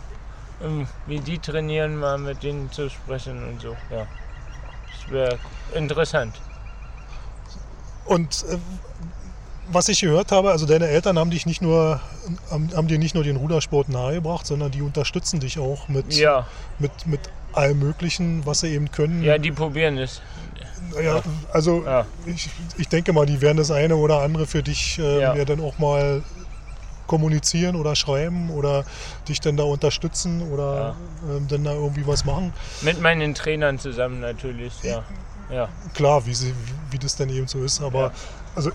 wie 1.07 1.19
die 1.21 1.39
trainieren, 1.39 1.97
mal 1.97 2.17
mit 2.19 2.43
denen 2.43 2.71
zu 2.73 2.89
sprechen 2.89 3.49
und 3.49 3.61
so, 3.61 3.77
ja. 3.91 4.07
Das 5.07 5.13
wäre 5.13 5.39
interessant. 5.75 6.35
Und 8.07 8.45
äh, 8.49 8.57
was 9.71 9.89
ich 9.89 10.01
gehört 10.01 10.33
habe, 10.33 10.51
also 10.51 10.65
deine 10.65 10.87
Eltern 10.89 11.19
haben 11.19 11.31
dich 11.31 11.45
nicht 11.45 11.61
nur, 11.61 12.01
haben, 12.51 12.71
haben 12.75 12.89
dir 12.89 12.99
nicht 12.99 13.15
nur 13.15 13.25
den 13.25 13.37
Rudersport 13.37 13.89
nahegebracht, 13.89 14.47
sondern 14.47 14.71
die 14.71 14.81
unterstützen 14.81 15.41
dich 15.41 15.59
auch 15.59 15.89
mit, 15.89 16.15
Ja, 16.15 16.47
mit, 16.79 17.07
mit 17.07 17.21
allem 17.53 17.79
Möglichen, 17.79 18.45
was 18.47 18.61
sie 18.61 18.69
eben 18.69 18.91
können. 18.91 19.23
ja, 19.23 19.39
die 19.39 19.51
probieren 19.53 19.99
es. 19.99 20.21
Ja, 21.03 21.23
also 21.53 21.85
Ja. 21.85 22.07
ich, 22.27 22.49
ich 22.77 22.89
denke 22.89 23.13
mal, 23.13 23.27
die 23.27 23.41
werden 23.41 23.57
das 23.59 23.71
eine 23.71 23.97
oder 23.97 24.21
andere 24.23 24.47
für 24.47 24.63
dich 24.63 24.99
äh, 24.99 25.21
Ja. 25.21 25.35
ja 25.35 25.45
dann 25.45 25.61
auch 25.61 25.79
mal 25.79 26.23
kommunizieren 27.07 27.75
oder 27.77 27.97
schreiben 27.97 28.51
oder 28.51 28.85
dich 29.29 29.41
dann 29.41 29.57
da 29.57 29.65
unterstützen 29.65 30.43
oder 30.53 30.95
ähm, 31.29 31.49
dann 31.49 31.65
da 31.65 31.73
irgendwie 31.73 32.07
was 32.07 32.25
machen. 32.25 32.53
Mit 32.83 33.01
meinen 33.01 33.35
Trainern 33.35 33.79
zusammen 33.79 34.21
natürlich, 34.21 34.75
ja. 34.83 35.05
Ja, 35.51 35.71
Klar, 35.95 36.27
wie, 36.27 36.35
sie, 36.35 36.53
wie 36.91 36.99
das 36.99 37.17
dann 37.17 37.31
eben 37.31 37.49
so 37.49 37.65
ist, 37.65 37.81
aber 37.81 38.13
also 38.55 38.71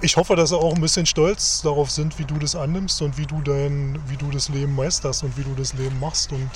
ich 0.00 0.16
hoffe, 0.16 0.34
dass 0.34 0.48
sie 0.48 0.56
auch 0.56 0.74
ein 0.74 0.80
bisschen 0.80 1.04
stolz 1.04 1.60
darauf 1.60 1.90
sind, 1.90 2.18
wie 2.18 2.24
du 2.24 2.38
das 2.38 2.56
annimmst 2.56 3.02
und 3.02 3.18
wie 3.18 3.26
du 3.26 3.42
dein, 3.42 3.98
wie 4.08 4.16
du 4.16 4.30
das 4.30 4.48
Leben 4.48 4.74
meisterst 4.74 5.22
und 5.24 5.36
wie 5.36 5.42
du 5.42 5.54
das 5.54 5.74
Leben 5.74 6.00
machst 6.00 6.32
und 6.32 6.48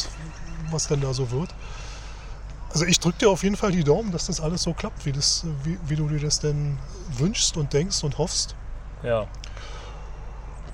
was 0.74 0.88
denn 0.88 1.00
da 1.00 1.14
so 1.14 1.30
wird. 1.30 1.50
Also 2.72 2.84
ich 2.86 2.98
drücke 3.00 3.18
dir 3.18 3.30
auf 3.30 3.42
jeden 3.44 3.56
Fall 3.56 3.70
die 3.70 3.84
Daumen, 3.84 4.10
dass 4.10 4.26
das 4.26 4.40
alles 4.40 4.62
so 4.62 4.74
klappt, 4.74 5.06
wie, 5.06 5.12
das, 5.12 5.46
wie, 5.62 5.78
wie 5.86 5.94
du 5.96 6.08
dir 6.08 6.18
das 6.20 6.40
denn 6.40 6.76
wünschst 7.16 7.56
und 7.56 7.72
denkst 7.72 8.02
und 8.04 8.18
hoffst. 8.18 8.54
ja. 9.02 9.26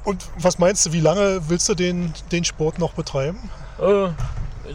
Und 0.03 0.27
was 0.39 0.59
meinst 0.59 0.87
du, 0.87 0.93
wie 0.93 1.01
lange 1.01 1.47
willst 1.51 1.69
du 1.69 1.75
den, 1.75 2.15
den 2.33 2.43
Sport 2.43 2.79
noch 2.79 2.95
betreiben? 2.95 3.51
Oh, 3.79 4.09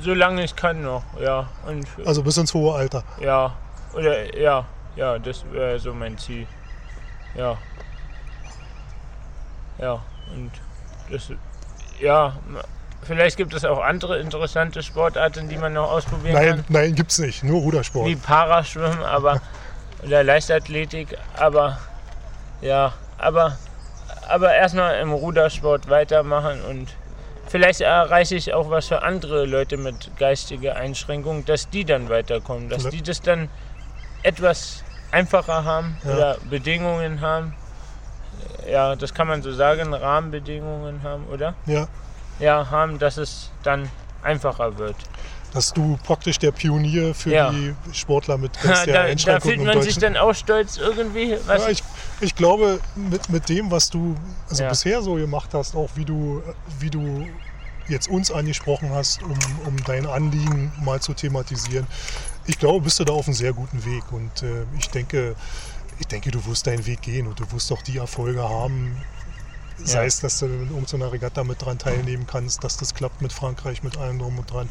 solange 0.03 0.43
ich 0.43 0.55
kann 0.55 0.83
noch, 0.83 1.01
ja. 1.19 1.49
Und 1.65 1.87
Also 2.05 2.21
bis 2.21 2.37
ins 2.37 2.53
hohe 2.53 2.75
Alter. 2.75 3.03
ja, 3.19 3.55
oder 3.95 4.37
ja, 4.39 4.67
ja, 4.95 5.17
das 5.17 5.43
wäre 5.51 5.79
so 5.79 5.95
mein 5.95 6.15
Ziel. 6.19 6.45
Ja. 7.33 7.57
Ja, 9.79 10.03
und 10.35 10.51
das, 11.09 11.31
ja, 11.99 12.37
vielleicht 13.05 13.37
gibt 13.37 13.53
es 13.53 13.63
auch 13.65 13.81
andere 13.81 14.19
interessante 14.19 14.81
Sportarten, 14.83 15.47
die 15.49 15.57
man 15.57 15.73
noch 15.73 15.91
ausprobieren 15.91 16.33
Nein, 16.35 16.49
kann. 16.49 16.65
nein, 16.69 16.95
gibt's 16.95 17.19
nicht. 17.19 17.43
Nur 17.43 17.61
Rudersport. 17.61 18.07
Wie 18.07 18.15
Paraschwimmen, 18.15 19.03
aber 19.03 19.41
oder 20.05 20.23
Leichtathletik, 20.23 21.17
aber 21.37 21.77
ja, 22.61 22.93
aber 23.17 23.57
aber 24.27 24.53
erstmal 24.55 24.99
im 24.99 25.11
Rudersport 25.13 25.87
weitermachen 25.89 26.61
und 26.63 26.89
vielleicht 27.47 27.81
erreiche 27.81 28.35
ich 28.35 28.53
auch 28.53 28.69
was 28.71 28.87
für 28.87 29.03
andere 29.03 29.45
Leute 29.45 29.77
mit 29.77 30.17
geistiger 30.17 30.75
Einschränkung, 30.75 31.45
dass 31.45 31.69
die 31.69 31.85
dann 31.85 32.09
weiterkommen, 32.09 32.69
dass 32.69 32.89
die 32.89 33.01
das 33.03 33.21
dann 33.21 33.49
etwas 34.23 34.83
einfacher 35.11 35.63
haben 35.63 35.97
Ja. 36.03 36.11
oder 36.15 36.37
Bedingungen 36.49 37.21
haben. 37.21 37.53
Ja, 38.67 38.95
das 38.95 39.13
kann 39.13 39.27
man 39.27 39.43
so 39.43 39.53
sagen, 39.53 39.93
Rahmenbedingungen 39.93 41.03
haben, 41.03 41.27
oder? 41.27 41.53
Ja, 41.67 41.87
Ja, 42.39 42.69
haben, 42.69 42.99
dass 42.99 43.17
es 43.17 43.49
dann 43.63 43.89
einfacher 44.23 44.77
wird. 44.77 44.95
dass 45.53 45.71
du 45.71 45.97
praktisch 46.03 46.37
der 46.37 46.51
Pionier 46.51 47.15
für 47.15 47.31
Ja. 47.31 47.49
die 47.49 47.73
Sportler 47.93 48.37
mit 48.37 48.51
da, 48.61 48.67
geistiger 48.69 48.93
da 48.93 49.01
Einschränkung 49.03 49.51
fühlt 49.51 49.63
man 49.63 49.81
sich 49.81 49.97
dann 49.97 50.17
auch 50.17 50.33
stolz 50.35 50.75
irgendwie. 50.77 51.37
Ja, 51.47 51.69
ich, 51.69 51.81
ich 52.19 52.35
glaube, 52.35 52.81
mit, 52.95 53.29
mit 53.29 53.47
dem, 53.47 53.71
was 53.71 53.89
du 53.89 54.15
also 54.49 54.63
Ja. 54.63 54.69
bisher 54.69 55.01
so 55.01 55.13
gemacht 55.15 55.53
hast, 55.53 55.75
auch 55.75 55.89
wie 55.95 56.03
du, 56.03 56.43
wie 56.79 56.89
du 56.89 57.25
jetzt 57.87 58.09
uns 58.09 58.31
angesprochen 58.31 58.89
hast, 58.89 59.23
um, 59.23 59.37
um 59.65 59.77
dein 59.85 60.05
Anliegen 60.07 60.73
mal 60.83 60.99
zu 60.99 61.13
thematisieren, 61.13 61.87
ich 62.47 62.59
glaube, 62.59 62.81
bist 62.81 62.99
du 62.99 63.05
da 63.05 63.13
auf 63.13 63.25
einem 63.27 63.35
sehr 63.35 63.53
guten 63.53 63.85
Weg. 63.85 64.11
Und 64.11 64.43
äh, 64.43 64.65
ich 64.77 64.89
denke, 64.89 65.35
ich 65.99 66.07
denke, 66.07 66.31
du 66.31 66.45
wirst 66.47 66.67
deinen 66.67 66.85
Weg 66.85 67.01
gehen 67.01 67.27
und 67.27 67.39
du 67.39 67.49
wirst 67.53 67.71
auch 67.71 67.81
die 67.81 67.97
Erfolge 67.97 68.43
haben. 68.43 68.97
Sei 69.83 69.99
Ja. 70.01 70.03
es, 70.05 70.19
dass 70.21 70.39
du 70.39 70.45
in 70.45 70.69
irgendeiner 70.69 71.11
Regatta 71.11 71.43
mit 71.43 71.61
dran 71.61 71.77
teilnehmen 71.77 72.25
kannst, 72.25 72.63
dass 72.63 72.77
das 72.77 72.93
klappt 72.93 73.21
mit 73.21 73.33
Frankreich, 73.33 73.83
mit 73.83 73.97
allem 73.97 74.19
drum 74.19 74.39
und 74.39 74.51
dran, 74.51 74.69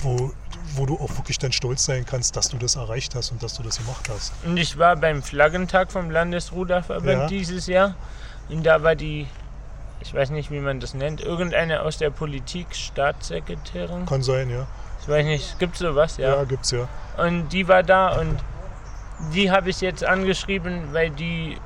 wo, 0.00 0.32
wo 0.74 0.86
du 0.86 0.94
auch 0.98 1.16
wirklich 1.16 1.38
dann 1.38 1.50
stolz 1.52 1.84
sein 1.84 2.06
kannst, 2.06 2.36
dass 2.36 2.48
du 2.48 2.56
das 2.56 2.76
erreicht 2.76 3.14
hast 3.14 3.32
und 3.32 3.42
dass 3.42 3.54
du 3.54 3.62
das 3.62 3.78
gemacht 3.78 4.08
hast. 4.08 4.32
Und 4.44 4.56
ich 4.56 4.78
war 4.78 4.94
beim 4.96 5.22
Flaggentag 5.22 5.90
vom 5.90 6.10
Landesruderverband 6.10 7.22
Ja. 7.22 7.26
dieses 7.26 7.66
Jahr. 7.66 7.96
Und 8.48 8.64
da 8.64 8.82
war 8.82 8.94
die, 8.94 9.26
ich 10.00 10.14
weiß 10.14 10.30
nicht, 10.30 10.50
wie 10.50 10.60
man 10.60 10.78
das 10.80 10.94
nennt, 10.94 11.20
irgendeine 11.20 11.82
aus 11.82 11.98
der 11.98 12.10
Politik, 12.10 12.74
Staatssekretärin. 12.74 14.06
Kann 14.06 14.22
sein, 14.22 14.50
ja. 14.50 14.66
Ich 15.02 15.08
weiß 15.08 15.24
nicht, 15.24 15.58
gibt 15.58 15.76
sowas, 15.76 16.16
Ja, 16.16 16.36
ja. 16.36 16.44
gibt's 16.44 16.70
ja. 16.70 16.88
Und 17.16 17.48
die 17.52 17.66
war 17.68 17.82
da 17.82 18.18
und 18.20 18.38
die 19.34 19.50
habe 19.50 19.70
ich 19.70 19.80
jetzt 19.80 20.04
angeschrieben, 20.04 20.92
weil 20.92 21.10
die, 21.10 21.56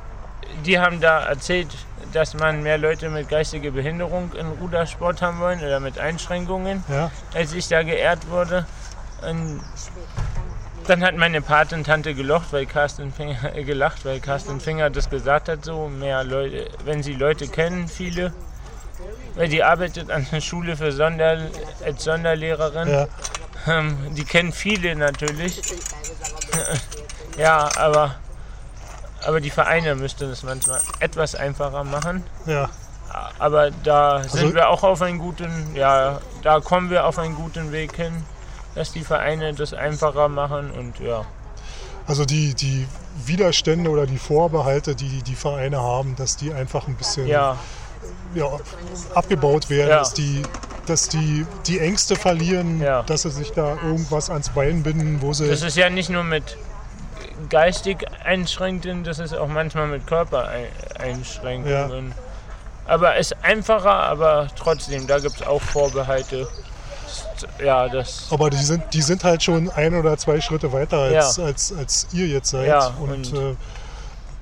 die 0.65 0.79
haben 0.79 1.01
da 1.01 1.25
erzählt, 1.25 1.69
dass 2.13 2.35
man 2.35 2.63
mehr 2.63 2.79
Leute 2.79 3.09
mit 3.09 3.29
geistiger 3.29 3.71
Behinderung 3.71 4.33
in 4.35 4.47
Rudersport 4.61 5.23
haben 5.23 5.41
wollen 5.41 5.61
oder 5.61 5.81
mit 5.81 5.99
Einschränkungen. 5.99 6.85
Ja, 6.89 7.11
als 7.35 7.53
ich 7.55 7.69
da 7.69 7.83
geehrt 7.83 8.29
wurde. 8.29 8.67
Und 9.29 9.61
dann 10.87 11.03
hat 11.05 11.17
meine 11.17 11.41
Patentante 11.41 12.15
gelocht, 12.15 12.53
weil 12.53 12.67
Carsten 12.67 13.13
Finger, 13.13 13.55
äh, 13.55 13.65
gelacht, 13.65 14.05
weil 14.05 14.21
Carsten 14.21 14.61
Finger 14.61 14.91
das 14.91 15.09
gesagt 15.09 15.49
hat, 15.49 15.65
so 15.65 15.89
mehr 15.89 16.25
Leute, 16.25 16.69
wenn 16.85 17.03
sie 17.03 17.15
Leute 17.15 17.49
kennen, 17.49 17.89
viele. 17.89 18.33
Weil 19.35 19.49
die 19.49 19.63
arbeitet 19.63 20.11
an 20.11 20.27
der 20.31 20.41
Schule 20.41 20.77
für 20.77 20.93
Sonder, 20.93 21.39
als 21.85 22.05
Sonderlehrerin. 22.05 22.89
ja. 22.89 23.09
Ähm, 23.67 23.97
die 24.17 24.25
kennen 24.25 24.53
viele 24.53 24.97
natürlich. 24.97 25.63
ja, 27.39 27.69
aber, 27.77 28.17
aber 29.27 29.41
die 29.41 29.51
Vereine 29.51 29.95
müssten 29.95 30.31
es 30.31 30.43
manchmal 30.43 30.81
etwas 31.01 31.35
einfacher 31.35 31.85
machen. 31.85 32.25
Ja, 32.47 32.69
Aber 33.39 33.71
da 33.71 34.17
Also- 34.19 34.39
sind 34.39 34.55
wir 34.55 34.71
auch 34.71 34.83
auf 34.83 35.03
einen 35.03 35.19
guten, 35.19 35.75
ja, 35.75 36.21
da 36.43 36.61
kommen 36.61 36.89
wir 36.89 37.05
auf 37.07 37.19
einen 37.19 37.35
guten 37.35 37.71
Weg 37.71 37.95
hin, 37.97 38.25
dass 38.75 38.93
die 38.93 39.05
Vereine 39.05 39.53
das 39.53 39.75
einfacher 39.75 40.29
machen 40.29 40.71
und 40.71 40.99
ja. 40.99 41.25
also 42.07 42.25
die, 42.25 42.55
die 42.55 42.87
Widerstände 43.27 43.91
oder 43.91 44.07
die 44.07 44.17
Vorbehalte, 44.17 44.95
die 44.95 45.23
die 45.23 45.35
Vereine 45.35 45.79
haben, 45.83 46.17
dass 46.17 46.39
die 46.39 46.55
einfach 46.55 46.89
ein 46.89 46.95
bisschen 46.97 47.27
Ja, 47.27 47.59
ja, 48.35 48.47
abgebaut 49.15 49.69
werden, 49.69 49.91
Ja. 49.91 49.99
dass 49.99 50.15
die 50.15 50.43
dass 50.87 51.09
die, 51.09 51.47
die 51.69 51.79
Ängste 51.79 52.17
verlieren, 52.17 52.81
Ja. 52.83 53.03
dass 53.05 53.23
sie 53.23 53.31
sich 53.31 53.53
da 53.53 53.77
irgendwas 53.85 54.31
ans 54.31 54.49
Bein 54.49 54.83
binden, 54.83 55.23
wo 55.23 55.33
sie. 55.33 55.47
das 55.47 55.63
ist 55.63 55.77
ja 55.77 55.89
nicht 55.91 56.09
nur 56.11 56.25
mit 56.25 56.57
geistig 57.49 58.05
Einschränkungen, 58.25 59.05
das 59.05 59.19
ist 59.19 59.35
auch 59.35 59.49
manchmal 59.49 59.87
mit 59.87 60.07
Körpereinschränkungen. 60.07 62.15
Aber 62.87 63.17
ist 63.17 63.37
einfacher, 63.45 63.93
aber 63.93 64.49
trotzdem, 64.57 65.07
da 65.07 65.19
gibt 65.19 65.37
es 65.41 65.47
auch 65.47 65.63
Vorbehalte. 65.63 66.49
Ja, 67.63 67.89
das. 67.89 68.27
aber 68.31 68.51
die 68.51 68.57
sind, 68.57 68.83
die 68.93 69.03
sind 69.03 69.25
halt 69.25 69.43
schon 69.43 69.69
ein 69.71 69.95
oder 69.95 70.17
zwei 70.17 70.41
Schritte 70.41 70.73
weiter 70.73 70.99
als, 70.99 71.37
Ja. 71.37 71.45
als, 71.45 71.73
als 71.77 72.07
ihr 72.13 72.27
jetzt 72.29 72.51
seid. 72.51 72.69
Ja, 72.69 72.87
und 73.01 73.11
und- 73.11 73.33
äh, 73.39 73.55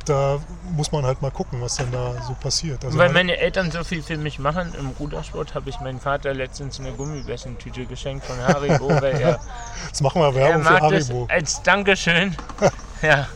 da 0.06 0.38
muss 0.72 0.90
man 0.92 1.04
halt 1.04 1.20
mal 1.22 1.30
gucken, 1.30 1.60
was 1.60 1.76
dann 1.76 1.92
da 1.92 2.14
so 2.26 2.34
passiert. 2.34 2.82
Also 2.84 2.98
Weil 2.98 3.10
meine 3.10 3.36
Eltern 3.36 3.70
so 3.70 3.84
viel 3.84 4.02
für 4.02 4.16
mich 4.16 4.38
machen 4.38 4.74
im 4.78 4.88
Rudersport, 4.98 5.54
habe 5.54 5.68
ich 5.70 5.78
meinem 5.80 6.00
Vater 6.00 6.32
letztens 6.34 6.80
eine 6.80 6.92
Gummibärchentüte 6.92 7.84
geschenkt 7.86 8.24
von 8.24 8.36
Haribo, 8.42 8.88
weil 9.00 9.20
er 9.20 9.38
jetzt 9.86 10.00
machen 10.02 10.20
wir 10.22 10.28
Er 10.28 10.34
Werbung 10.34 10.62
für 10.64 10.72
das 10.72 10.80
Haribo. 10.82 11.26
als 11.30 11.62
Dankeschön. 11.62 12.34
ja. 13.02 13.26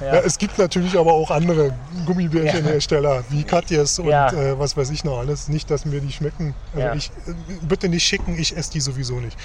Ja, 0.00 0.12
es 0.20 0.38
gibt 0.38 0.56
natürlich 0.58 0.96
aber 0.96 1.12
auch 1.12 1.32
andere 1.32 1.72
Gummibärchenhersteller, 2.06 3.24
wie 3.30 3.42
Katjes 3.42 3.98
und 3.98 4.06
Ja. 4.06 4.30
äh, 4.32 4.56
was 4.56 4.76
weiß 4.76 4.90
ich 4.90 5.02
noch 5.02 5.18
alles. 5.18 5.48
Nicht, 5.48 5.68
dass 5.72 5.84
mir 5.84 6.00
die 6.00 6.12
schmecken. 6.12 6.54
Also 6.72 6.86
Ja. 6.86 6.94
ich, 6.94 7.10
äh, 7.26 7.32
bitte 7.62 7.88
nicht 7.88 8.04
schicken, 8.04 8.38
ich 8.38 8.56
esse 8.56 8.70
die 8.70 8.80
sowieso 8.80 9.14
nicht. 9.18 9.36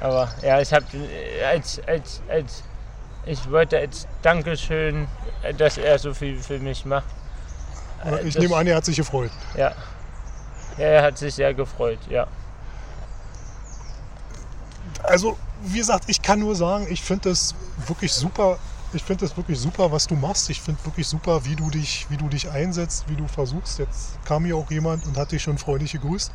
Aber 0.00 0.28
ja, 0.42 0.60
ich 0.60 0.72
habe 0.72 0.84
als, 1.50 1.80
als, 1.88 2.22
als 2.28 2.62
ich 3.24 3.50
wollte 3.50 3.78
als 3.78 4.06
Dankeschön, 4.22 5.08
äh, 5.42 5.52
dass 5.52 5.76
er 5.76 5.98
so 5.98 6.14
viel 6.14 6.38
für 6.38 6.60
mich 6.60 6.84
macht. 6.84 7.06
Äh, 8.04 8.20
ich 8.28 8.34
das- 8.34 8.42
nehme 8.44 8.54
an, 8.54 8.66
er 8.68 8.76
hat 8.76 8.84
sich 8.84 8.96
gefreut. 8.96 9.32
Ja. 9.56 9.72
ja, 10.78 10.84
er 10.84 11.02
hat 11.02 11.18
sich 11.18 11.34
sehr 11.34 11.52
gefreut, 11.52 11.98
ja. 12.08 12.28
Also, 15.02 15.36
wie 15.62 15.78
gesagt, 15.78 16.04
ich 16.08 16.22
kann 16.22 16.40
nur 16.40 16.54
sagen, 16.54 16.86
ich 16.90 17.02
finde 17.02 17.30
das 17.30 17.54
wirklich 17.86 18.12
super. 18.12 18.58
Ich 18.92 19.02
finde 19.02 19.26
das 19.26 19.36
wirklich 19.36 19.58
super, 19.58 19.90
was 19.90 20.06
du 20.06 20.14
machst. 20.14 20.48
Ich 20.48 20.60
finde 20.60 20.82
wirklich 20.84 21.06
super, 21.08 21.44
wie 21.44 21.56
du 21.56 21.68
dich, 21.70 22.06
wie 22.08 22.16
du 22.16 22.28
dich 22.28 22.48
einsetzt, 22.50 23.04
wie 23.08 23.16
du 23.16 23.26
versuchst. 23.26 23.78
Jetzt 23.78 24.18
kam 24.24 24.44
hier 24.44 24.56
auch 24.56 24.70
jemand 24.70 25.04
und 25.06 25.16
hat 25.16 25.32
dich 25.32 25.42
schon 25.42 25.58
freudig 25.58 25.92
gegrüßt. 25.92 26.30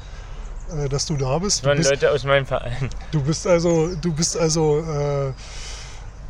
äh, 0.75 0.87
dass 0.89 1.05
du 1.05 1.15
da 1.17 1.37
bist. 1.39 1.63
Waren 1.65 1.77
bist, 1.77 1.89
Leute 1.89 2.11
aus 2.11 2.23
meinem 2.23 2.45
Verein. 2.45 2.89
du 3.11 3.21
bist 3.23 3.47
also, 3.47 3.95
du 3.95 4.13
bist 4.13 4.37
also, 4.37 4.79
äh, 4.79 5.33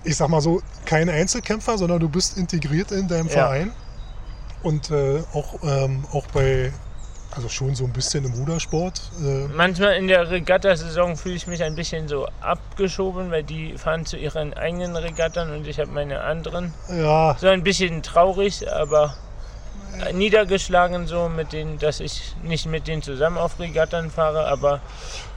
ich 0.04 0.16
sag 0.16 0.30
mal 0.30 0.42
so, 0.42 0.62
kein 0.86 1.10
Einzelkämpfer, 1.10 1.78
sondern 1.78 2.00
du 2.00 2.10
bist 2.10 2.38
integriert 2.38 2.92
in 2.92 3.08
deinem 3.08 3.28
Ja. 3.28 3.34
Verein 3.34 3.72
und 4.64 4.90
äh, 4.92 5.22
auch, 5.34 5.56
ähm, 5.64 6.06
auch 6.12 6.26
bei, 6.28 6.72
also 7.36 7.48
schon 7.50 7.76
so 7.76 7.86
ein 7.86 7.94
bisschen 7.94 8.26
im 8.26 8.34
Rudersport. 8.34 9.02
Äh, 9.22 9.48
Manchmal 9.56 9.96
in 9.96 10.08
der 10.08 10.30
Regattasaison 10.30 11.16
fühle 11.16 11.36
ich 11.36 11.48
mich 11.48 11.64
ein 11.64 11.76
bisschen 11.76 12.08
so 12.08 12.28
abgeschoben, 12.42 13.32
weil 13.32 13.44
die 13.44 13.78
fahren 13.78 14.06
zu 14.06 14.18
ihren 14.18 14.54
eigenen 14.54 14.96
Regattern 14.96 15.52
und 15.52 15.66
ich 15.68 15.80
habe 15.80 15.92
meine 15.92 16.22
anderen. 16.22 16.74
ja, 16.90 17.36
So 17.40 17.48
ein 17.48 17.64
bisschen 17.64 18.04
traurig, 18.04 18.70
aber 18.72 19.16
niedergeschlagen 20.14 21.08
so 21.08 21.30
mit 21.30 21.54
denen, 21.54 21.78
dass 21.80 22.00
ich 22.00 22.36
nicht 22.44 22.66
mit 22.66 22.88
denen 22.88 23.02
zusammen 23.02 23.38
auf 23.38 23.60
Regattern 23.60 24.10
fahre, 24.10 24.46
aber 24.48 24.82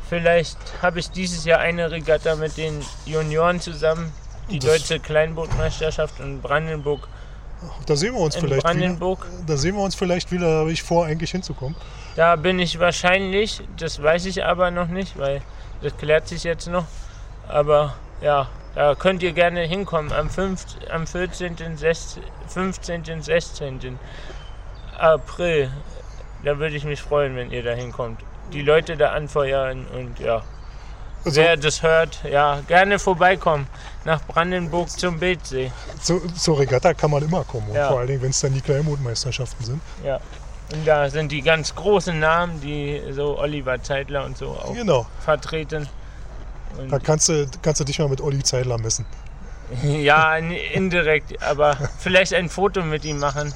vielleicht 0.09 0.57
habe 0.83 1.01
ich 1.01 1.11
dieses 1.11 1.45
Jahr 1.45 1.61
eine 1.61 1.91
Regatta 1.91 2.35
mit 2.37 2.57
den 2.57 2.81
Junioren 3.07 3.61
zusammen, 3.61 4.13
die 4.51 4.59
Das- 4.59 4.71
deutsche 4.71 5.01
Kleinbootmeisterschaft 5.01 6.21
in 6.21 6.41
Brandenburg. 6.41 7.09
Da 7.87 7.97
sehen 7.97 8.15
wir 8.15 8.21
uns 8.21 8.35
In 8.37 8.43
vielleicht 8.43 8.65
wieder. 8.65 8.75
Brandenburg. 8.75 9.27
Da 9.47 9.57
sehen 9.57 9.75
wir 9.77 9.83
uns 9.83 9.95
vielleicht 9.95 10.31
wieder, 10.33 10.47
da 10.47 10.59
habe 10.61 10.73
ich 10.73 10.83
vor, 10.83 11.07
eigentlich 11.07 11.31
hinzukommen. 11.31 11.75
Da 12.17 12.37
bin 12.37 12.59
ich 12.59 12.79
wahrscheinlich, 12.79 13.63
das 13.77 14.03
weiß 14.03 14.27
ich 14.27 14.45
aber 14.45 14.71
noch 14.71 14.89
nicht, 14.89 15.19
weil 15.19 15.43
das 15.83 15.97
klärt 15.97 16.29
sich 16.29 16.45
jetzt 16.45 16.69
noch. 16.69 16.85
Aber 17.49 17.95
ja, 18.23 18.49
da 18.75 18.95
könnt 18.95 19.23
ihr 19.23 19.33
gerne 19.33 19.63
hinkommen 19.63 20.13
am, 20.13 20.31
5, 20.31 20.65
am 20.91 21.07
14., 21.07 21.77
16, 21.77 22.23
15., 22.49 23.23
16. 23.23 23.99
April. 24.99 25.71
Da 26.45 26.59
würde 26.59 26.77
ich 26.77 26.85
mich 26.85 27.01
freuen, 27.01 27.37
wenn 27.37 27.51
ihr 27.51 27.63
da 27.63 27.73
hinkommt. 27.73 28.21
Die 28.53 28.63
Leute 28.63 28.97
da 28.97 29.13
anfeuern 29.13 29.87
und 29.87 30.19
ja, 30.19 30.43
Also, 31.25 31.41
wer 31.41 31.57
das 31.57 31.83
hört, 31.83 32.21
ja, 32.31 32.61
gerne 32.67 32.99
vorbeikommen 32.99 33.67
nach 34.05 34.21
Brandenburg 34.27 34.91
zum 34.91 35.19
Bildsee. 35.19 35.73
zu, 36.03 36.21
zur 36.33 36.59
Regatta 36.59 36.93
kann 36.95 37.11
man 37.11 37.23
immer 37.23 37.45
kommen. 37.45 37.69
Und 37.69 37.77
Ja. 37.77 37.89
vor 37.89 37.99
allen 38.01 38.09
Dingen, 38.09 38.23
wenn 38.23 38.31
es 38.31 38.41
dann 38.41 38.53
die 38.53 38.61
Kleinbootmeisterschaften 38.61 39.65
sind. 39.65 39.81
Ja. 40.05 40.21
Und 40.73 40.87
da 40.87 41.09
sind 41.11 41.31
die 41.33 41.43
ganz 41.43 41.75
großen 41.75 42.19
Namen, 42.19 42.61
die 42.61 43.01
so 43.11 43.39
Oliver 43.39 43.83
Zeitler 43.83 44.25
und 44.25 44.37
so 44.37 44.49
auch 44.49 44.75
Genau. 44.75 45.07
vertreten. 45.21 45.89
Und 46.79 46.91
Da 46.91 46.99
kannst 46.99 47.29
du, 47.29 47.47
kannst 47.63 47.81
du 47.81 47.85
dich 47.85 47.99
mal 47.99 48.09
mit 48.09 48.21
Olli 48.21 48.43
Zeidler 48.43 48.79
messen. 48.79 49.07
Ja, 49.83 50.37
indirekt, 50.37 51.43
aber 51.43 51.77
vielleicht 51.99 52.35
ein 52.35 52.49
Foto 52.51 52.83
mit 52.83 53.05
ihm 53.07 53.19
machen. 53.19 53.53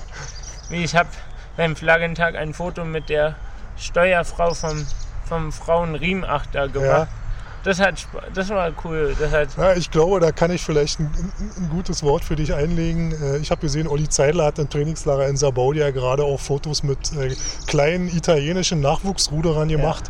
Ich 0.70 0.96
habe 0.96 1.09
beim 1.57 1.76
Flaggentag 1.76 2.35
ein 2.35 2.54
Foto 2.54 2.85
mit 2.85 3.09
der 3.11 3.35
Steuerfrau 3.76 4.54
vom, 4.54 4.87
vom 5.28 5.52
Frauenriemachter 5.52 6.68
gemacht. 6.68 7.09
Ja. 7.11 7.27
Das, 7.64 7.80
hat, 7.80 8.06
das 8.34 8.48
war 8.50 8.70
cool. 8.84 9.14
Das 9.18 9.32
hat, 9.32 9.48
Ja, 9.56 9.72
ich 9.74 9.90
glaube, 9.90 10.20
da 10.20 10.30
kann 10.32 10.50
ich 10.50 10.62
vielleicht 10.62 11.00
ein, 11.00 11.10
ein, 11.58 11.68
gutes 11.70 12.02
Wort 12.02 12.24
für 12.24 12.36
dich 12.36 12.54
einlegen. 12.54 13.12
Äh, 13.12 13.38
Ich 13.38 13.50
habe 13.50 13.60
gesehen, 13.60 13.88
Olli 13.88 14.08
Zeidler 14.08 14.46
hat 14.46 14.58
im 14.58 14.70
Trainingslager 14.70 15.26
in 15.28 15.36
Sabaudia 15.36 15.90
gerade 15.90 16.24
auch 16.24 16.38
Fotos 16.40 16.82
mit 16.82 17.12
äh, 17.12 17.34
kleinen 17.66 18.08
italienischen 18.08 18.80
Nachwuchsruderern 18.80 19.68
gemacht. 19.68 20.04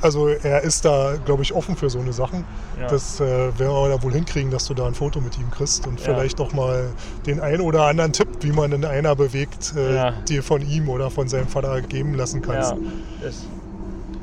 Also 0.00 0.28
er 0.28 0.62
ist 0.62 0.84
da, 0.84 1.14
glaube 1.24 1.42
ich, 1.42 1.52
offen 1.54 1.76
für 1.76 1.90
so 1.90 1.98
eine 1.98 2.12
Sachen. 2.12 2.44
ja. 2.80 2.86
Das 2.88 3.20
äh, 3.20 3.26
werden 3.58 3.58
wir 3.58 3.88
da 3.96 4.02
wohl 4.02 4.12
hinkriegen, 4.12 4.50
dass 4.50 4.66
du 4.66 4.74
da 4.74 4.86
ein 4.86 4.94
Foto 4.94 5.20
mit 5.20 5.38
ihm 5.38 5.50
kriegst 5.50 5.86
und 5.86 5.98
Ja. 6.00 6.06
vielleicht 6.06 6.40
auch 6.40 6.52
mal 6.52 6.90
den 7.26 7.40
ein 7.40 7.60
oder 7.60 7.84
anderen 7.86 8.12
Tipp, 8.12 8.28
wie 8.42 8.52
man 8.52 8.70
in 8.72 8.84
einer 8.84 9.16
bewegt, 9.16 9.72
äh, 9.76 9.94
Ja. 9.94 10.10
dir 10.28 10.42
von 10.42 10.62
ihm 10.62 10.88
oder 10.88 11.10
von 11.10 11.28
seinem 11.28 11.48
Vater 11.48 11.80
geben 11.82 12.14
lassen 12.14 12.42
kannst. 12.42 12.72
ja, 12.72 12.78
das, 13.22 13.44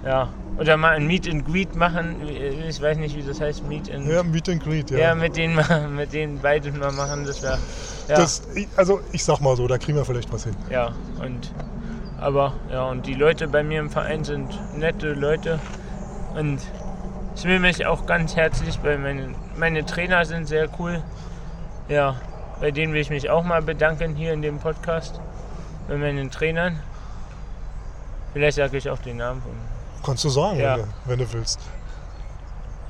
ja. 0.06 0.30
Oder 0.58 0.78
mal 0.78 0.92
ein 0.96 1.06
Meet 1.06 1.30
and 1.30 1.46
Greet 1.46 1.76
machen. 1.76 2.16
Ich 2.68 2.82
weiß 2.82 2.98
nicht, 2.98 3.16
wie 3.18 3.24
das 3.24 3.42
heißt. 3.42 3.68
Meet 3.68 3.94
and 3.94 4.08
Ja, 4.08 4.24
Meet 4.24 4.48
and 4.50 4.64
Greet, 4.64 4.90
ja. 4.92 4.98
ja. 4.98 5.16
mit 5.16 5.36
denen 5.36 5.56
mal- 5.56 5.88
mit 5.96 6.14
denen 6.14 6.40
beiden 6.40 6.80
mal 6.80 6.92
machen. 6.94 7.26
Das 7.26 7.42
wäre. 7.42 7.58
Ja. 8.08 8.16
Das, 8.16 8.44
ich- 8.56 8.68
also 8.78 9.02
ich 9.12 9.24
sag 9.24 9.42
mal 9.42 9.56
so, 9.58 9.68
da 9.68 9.78
kriegen 9.78 9.98
wir 9.98 10.06
vielleicht 10.06 10.32
was 10.32 10.46
hin. 10.46 10.56
Ja, 10.70 10.92
und 11.22 11.52
aber 12.20 12.54
ja, 12.72 12.84
und 12.86 13.06
die 13.06 13.14
Leute 13.16 13.48
bei 13.50 13.64
mir 13.64 13.80
im 13.82 13.90
Verein 13.90 14.24
sind 14.24 14.58
nette 14.78 15.12
Leute 15.14 15.60
und 16.36 16.60
ich 17.36 17.44
will 17.44 17.60
mich 17.60 17.86
auch 17.86 18.06
ganz 18.06 18.38
herzlich 18.38 18.80
bei 18.80 18.98
meinen 18.98 19.36
meine 19.58 19.86
Trainer 19.86 20.24
sind 20.24 20.48
sehr 20.48 20.70
cool. 20.80 21.04
Ja, 21.90 22.16
bei 22.62 22.72
denen 22.72 22.94
will 22.94 23.02
ich 23.02 23.10
mich 23.10 23.30
auch 23.30 23.44
mal 23.44 23.62
bedanken 23.62 24.16
hier 24.16 24.32
in 24.32 24.42
dem 24.42 24.60
Podcast 24.60 25.20
bei 25.90 25.98
meinen 25.98 26.32
Trainern. 26.32 26.80
Vielleicht 28.32 28.56
sage 28.56 28.78
ich 28.78 28.90
auch 28.90 29.00
den 29.00 29.18
Namen 29.18 29.42
von 29.42 29.52
Kannst 30.06 30.24
du 30.24 30.30
sagen, 30.30 30.60
Ja. 30.60 30.78
wenn, 30.78 30.84
du, 30.84 30.88
wenn 31.06 31.20
du 31.20 31.34
willst. 31.34 31.60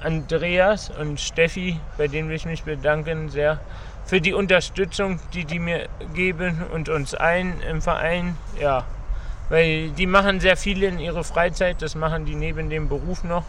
Andreas 0.02 0.90
und 0.92 1.20
Steffi, 1.20 1.80
bei 1.98 2.08
denen 2.08 2.30
will 2.30 2.36
ich 2.36 2.46
mich 2.46 2.64
bedanken 2.64 3.30
sehr 3.30 3.60
für 4.06 4.22
die 4.22 4.34
Unterstützung, 4.34 5.20
die 5.34 5.46
die 5.46 5.58
mir 5.58 5.88
geben 6.14 6.62
und 6.74 6.90
uns 6.90 7.16
allen 7.16 7.60
im 7.62 7.82
Verein. 7.82 8.38
Ja, 8.60 8.84
weil 9.50 9.90
die 9.92 10.06
machen 10.06 10.40
sehr 10.40 10.58
viel 10.58 10.84
in 10.84 11.00
ihrer 11.00 11.24
Freizeit, 11.24 11.82
das 11.82 11.96
machen 11.96 12.26
die 12.26 12.36
neben 12.36 12.70
dem 12.70 12.88
Beruf 12.88 13.24
noch 13.24 13.46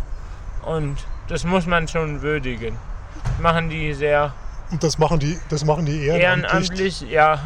und 0.64 0.96
das 1.28 1.44
muss 1.44 1.66
man 1.66 1.88
schon 1.88 2.22
würdigen. 2.22 2.76
Machen 3.40 3.68
die 3.68 3.92
sehr 3.92 4.32
Und 4.70 4.82
das 4.82 4.96
machen 4.98 5.18
die, 5.18 5.38
das 5.50 5.64
machen 5.64 5.84
die 5.84 6.06
ehrenamtlich. 6.06 6.22
ehrenamtlich, 6.22 7.00
ja, 7.10 7.40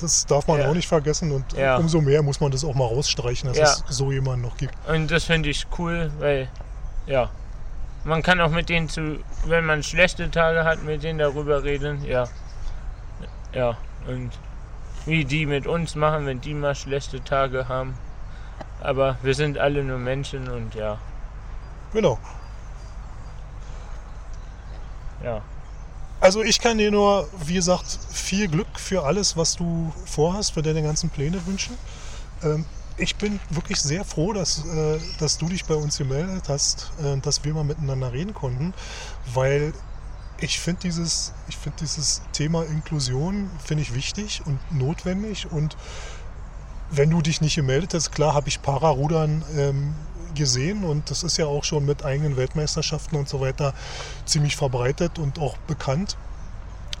Das 0.00 0.26
darf 0.26 0.46
man 0.46 0.60
Ja. 0.60 0.68
auch 0.68 0.74
nicht 0.74 0.88
vergessen. 0.88 1.32
Und 1.32 1.52
Ja. 1.54 1.76
umso 1.76 2.00
mehr 2.00 2.22
muss 2.22 2.40
man 2.40 2.50
das 2.50 2.64
auch 2.64 2.74
mal 2.74 2.86
rausstreichen, 2.86 3.48
dass 3.48 3.58
Ja. 3.58 3.64
es 3.88 3.96
so 3.96 4.12
jemanden 4.12 4.42
noch 4.42 4.56
gibt. 4.56 4.74
Und 4.88 5.10
das 5.10 5.24
finde 5.24 5.48
ich 5.50 5.66
cool, 5.78 6.10
weil 6.18 6.48
ja, 7.06 7.30
man 8.04 8.22
kann 8.22 8.40
auch 8.40 8.50
mit 8.50 8.68
denen 8.68 8.88
zu, 8.88 9.18
wenn 9.46 9.64
man 9.64 9.82
schlechte 9.82 10.30
Tage 10.30 10.64
hat, 10.64 10.82
mit 10.82 11.02
denen 11.02 11.18
darüber 11.18 11.62
reden. 11.64 12.04
Ja, 12.04 12.28
ja. 13.52 13.76
Und 14.06 14.30
wie 15.06 15.24
die 15.24 15.46
mit 15.46 15.66
uns 15.66 15.94
machen, 15.94 16.26
wenn 16.26 16.40
die 16.40 16.54
mal 16.54 16.74
schlechte 16.74 17.22
Tage 17.22 17.68
haben. 17.68 17.96
Aber 18.80 19.16
wir 19.22 19.34
sind 19.34 19.56
alle 19.58 19.82
nur 19.82 19.98
Menschen 19.98 20.48
und 20.50 20.74
ja, 20.74 20.98
Genau. 21.92 22.18
ja. 25.24 25.40
Also 26.26 26.42
ich 26.42 26.58
kann 26.58 26.76
dir 26.76 26.90
nur, 26.90 27.28
wie 27.44 27.54
gesagt, 27.54 27.86
viel 28.10 28.48
Glück 28.48 28.80
für 28.80 29.04
alles, 29.04 29.36
was 29.36 29.54
du 29.54 29.92
vorhast, 30.06 30.54
für 30.54 30.62
deine 30.62 30.82
ganzen 30.82 31.08
Pläne 31.08 31.46
wünschen. 31.46 31.78
Ähm, 32.42 32.64
ich 32.96 33.14
bin 33.14 33.38
wirklich 33.48 33.78
sehr 33.78 34.04
froh, 34.04 34.32
dass, 34.32 34.64
äh, 34.66 34.98
dass 35.20 35.38
du 35.38 35.48
dich 35.48 35.66
bei 35.66 35.76
uns 35.76 35.98
gemeldet 35.98 36.48
hast, 36.48 36.90
äh, 37.00 37.16
dass 37.18 37.44
wir 37.44 37.54
mal 37.54 37.62
miteinander 37.62 38.12
reden 38.12 38.34
konnten, 38.34 38.74
weil 39.34 39.72
ich 40.40 40.58
finde 40.58 40.80
dieses, 40.82 41.32
find 41.62 41.80
dieses 41.80 42.22
Thema 42.32 42.64
Inklusion 42.64 43.48
finde 43.64 43.84
ich 43.84 43.94
wichtig 43.94 44.42
und 44.46 44.58
notwendig 44.76 45.46
und 45.52 45.76
wenn 46.90 47.08
du 47.08 47.22
dich 47.22 47.40
nicht 47.40 47.54
gemeldet 47.54 47.94
hast, 47.94 48.10
klar 48.10 48.34
habe 48.34 48.48
ich 48.48 48.62
Pararudern 48.62 49.44
ähm, 49.56 49.94
gesehen 50.36 50.84
und 50.84 51.10
das 51.10 51.24
ist 51.24 51.36
ja 51.36 51.46
auch 51.46 51.64
schon 51.64 51.84
mit 51.84 52.04
eigenen 52.04 52.36
Weltmeisterschaften 52.36 53.16
und 53.16 53.28
so 53.28 53.40
weiter 53.40 53.74
ziemlich 54.24 54.54
verbreitet 54.56 55.18
und 55.18 55.40
auch 55.40 55.56
bekannt. 55.66 56.16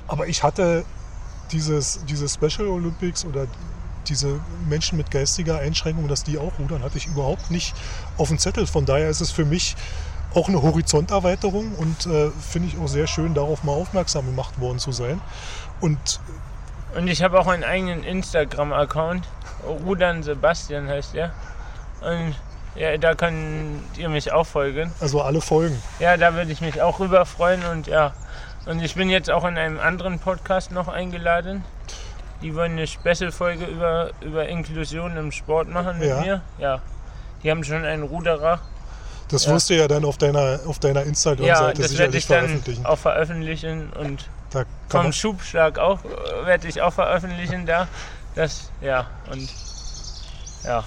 Aber 0.08 0.26
ich 0.26 0.42
hatte 0.42 0.84
dieses, 1.52 2.00
diese 2.06 2.28
Special 2.28 2.68
Olympics 2.68 3.24
oder 3.24 3.46
diese 4.08 4.40
Menschen 4.68 4.96
mit 4.98 5.10
geistiger 5.10 5.58
Einschränkung, 5.58 6.08
dass 6.08 6.24
die 6.24 6.38
auch 6.38 6.58
rudern, 6.58 6.82
hatte 6.82 6.98
ich 6.98 7.06
überhaupt 7.06 7.50
nicht 7.50 7.74
auf 8.18 8.28
dem 8.28 8.38
Zettel. 8.38 8.66
Von 8.66 8.86
daher 8.86 9.08
ist 9.08 9.20
es 9.20 9.30
für 9.30 9.44
mich 9.44 9.76
auch 10.34 10.48
eine 10.48 10.62
Horizonterweiterung 10.62 11.74
und 11.74 12.06
äh, 12.06 12.30
finde 12.30 12.68
ich 12.68 12.78
auch 12.78 12.88
sehr 12.88 13.06
schön, 13.06 13.34
darauf 13.34 13.64
mal 13.64 13.72
aufmerksam 13.72 14.26
gemacht 14.26 14.60
worden 14.60 14.78
zu 14.78 14.92
sein. 14.92 15.20
Und 15.80 16.20
Und 16.94 17.08
ich 17.08 17.22
habe 17.22 17.38
auch 17.38 17.46
einen 17.46 17.64
eigenen 17.64 18.04
Instagram-Account. 18.04 19.26
Rudern 19.66 20.22
Sebastian 20.22 20.88
heißt 20.88 21.14
der. 21.14 21.32
Und 22.00 22.34
ja, 22.78 22.96
da 22.98 23.14
könnt 23.14 23.80
ihr 23.96 24.08
mich 24.08 24.32
auch 24.32 24.46
folgen. 24.46 24.92
also 25.00 25.22
alle 25.22 25.40
Folgen. 25.40 25.80
Ja, 25.98 26.16
da 26.16 26.34
würde 26.34 26.52
ich 26.52 26.60
mich 26.60 26.80
auch 26.82 27.00
rüber 27.00 27.24
freuen 27.26 27.64
und 27.66 27.86
ja. 27.86 28.12
Und 28.66 28.82
ich 28.82 28.94
bin 28.96 29.08
jetzt 29.10 29.30
auch 29.30 29.44
in 29.44 29.56
einem 29.58 29.78
anderen 29.78 30.18
Podcast 30.18 30.72
noch 30.72 30.88
eingeladen. 30.88 31.64
Die 32.42 32.54
wollen 32.54 32.72
eine 32.72 32.86
Special-Folge 32.86 33.64
über, 33.64 34.10
über 34.20 34.48
Inklusion 34.48 35.16
im 35.16 35.32
Sport 35.32 35.68
machen 35.68 35.98
mit 35.98 36.08
Ja. 36.08 36.20
mir. 36.20 36.42
Ja. 36.58 36.82
Die 37.42 37.50
haben 37.50 37.62
schon 37.64 37.84
einen 37.84 38.02
Ruderer. 38.02 38.60
Das 39.28 39.46
Ja. 39.46 39.52
wirst 39.52 39.70
du 39.70 39.74
ja 39.74 39.88
dann 39.88 40.04
auf 40.04 40.18
deiner, 40.18 40.60
auf 40.66 40.78
deiner 40.78 41.00
Ja, 41.02 41.06
Instagram-Seite 41.06 41.82
das 41.82 41.98
werde 41.98 42.12
sicherlich 42.12 42.16
ich 42.16 42.26
dann 42.26 42.38
veröffentlichen. 42.46 42.86
auch 42.86 42.98
veröffentlichen 42.98 43.90
und 43.92 44.28
Da 44.50 44.64
vom 44.88 45.12
Schubschlag 45.12 45.78
auch 45.78 46.00
äh, 46.04 46.46
werde 46.46 46.68
ich 46.68 46.82
auch 46.82 46.92
veröffentlichen 46.92 47.66
da. 47.66 47.88
Das, 48.34 48.70
ja, 48.80 49.06
und 49.32 49.48
ja. 50.64 50.84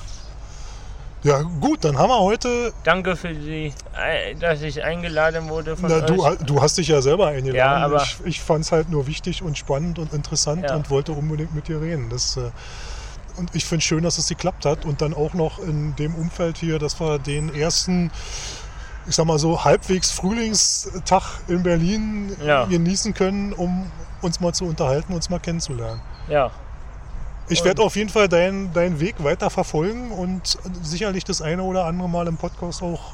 Ja 1.23 1.41
gut, 1.41 1.83
dann 1.83 1.97
haben 1.97 2.09
wir 2.09 2.19
heute, 2.19 2.73
Danke 2.83 3.15
für 3.15 3.33
die, 3.33 3.73
äh, 3.97 4.35
dass 4.35 4.61
ich 4.61 4.83
eingeladen 4.83 5.49
wurde 5.49 5.75
von 5.75 5.89
na, 5.89 6.01
du, 6.01 6.25
du 6.45 6.61
hast 6.61 6.77
dich 6.77 6.87
ja 6.87 7.01
selber 7.01 7.27
eingeladen. 7.27 7.55
Ja, 7.55 7.85
aber- 7.85 8.01
ich 8.03 8.17
ich 8.25 8.41
fand 8.41 8.65
es 8.65 8.71
halt 8.71 8.89
nur 8.89 9.05
wichtig 9.07 9.41
und 9.43 9.57
spannend 9.57 9.99
und 9.99 10.13
interessant 10.13 10.63
Ja. 10.69 10.75
und 10.75 10.89
wollte 10.89 11.11
unbedingt 11.11 11.53
mit 11.53 11.67
dir 11.67 11.81
reden. 11.81 12.09
Das, 12.09 12.37
äh, 12.37 12.51
und 13.37 13.53
ich 13.55 13.65
finde 13.65 13.81
schön, 13.83 14.03
dass 14.03 14.17
es 14.17 14.27
geklappt 14.27 14.65
hat 14.65 14.85
und 14.85 15.01
dann 15.01 15.13
auch 15.13 15.33
noch 15.33 15.59
in 15.59 15.95
dem 15.97 16.15
Umfeld 16.15 16.57
hier, 16.57 16.79
dass 16.79 16.99
wir 16.99 17.19
den 17.19 17.53
ersten, 17.55 18.11
ich 19.07 19.15
sag 19.15 19.25
mal 19.25 19.39
so, 19.39 19.63
halbwegs 19.63 20.11
Frühlingstag 20.11 21.23
in 21.47 21.63
Berlin 21.63 22.35
Ja. 22.45 22.65
genießen 22.65 23.13
können, 23.13 23.53
um 23.53 23.89
uns 24.21 24.39
mal 24.41 24.53
zu 24.53 24.65
unterhalten, 24.65 25.13
uns 25.13 25.29
mal 25.29 25.39
kennenzulernen. 25.39 26.01
Ja, 26.27 26.51
Ich 27.49 27.63
werde 27.63 27.81
auf 27.81 27.95
jeden 27.95 28.09
Fall 28.09 28.29
deinen 28.29 28.71
deinen 28.73 28.99
Weg 28.99 29.23
weiter 29.23 29.49
verfolgen 29.49 30.11
und 30.11 30.57
sicherlich 30.83 31.23
das 31.23 31.41
eine 31.41 31.63
oder 31.63 31.85
andere 31.85 32.07
Mal 32.09 32.27
im 32.27 32.37
Podcast 32.37 32.81
auch 32.83 33.13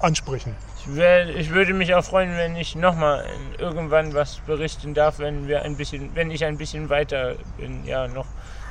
ansprechen. 0.00 0.54
ich, 0.78 0.96
wär, 0.96 1.28
ich 1.34 1.50
würde 1.50 1.72
mich 1.74 1.94
auch 1.94 2.04
freuen, 2.04 2.36
wenn 2.36 2.56
ich 2.56 2.74
nochmal 2.76 3.24
irgendwann 3.58 4.12
was 4.14 4.36
berichten 4.46 4.92
darf, 4.94 5.18
wenn 5.18 5.48
wir 5.48 5.62
ein 5.62 5.76
bisschen, 5.76 6.14
wenn 6.14 6.30
ich 6.30 6.44
ein 6.44 6.56
bisschen 6.58 6.88
weiter 6.90 7.36
bin, 7.56 7.84
ja, 7.86 8.08
noch 8.08 8.26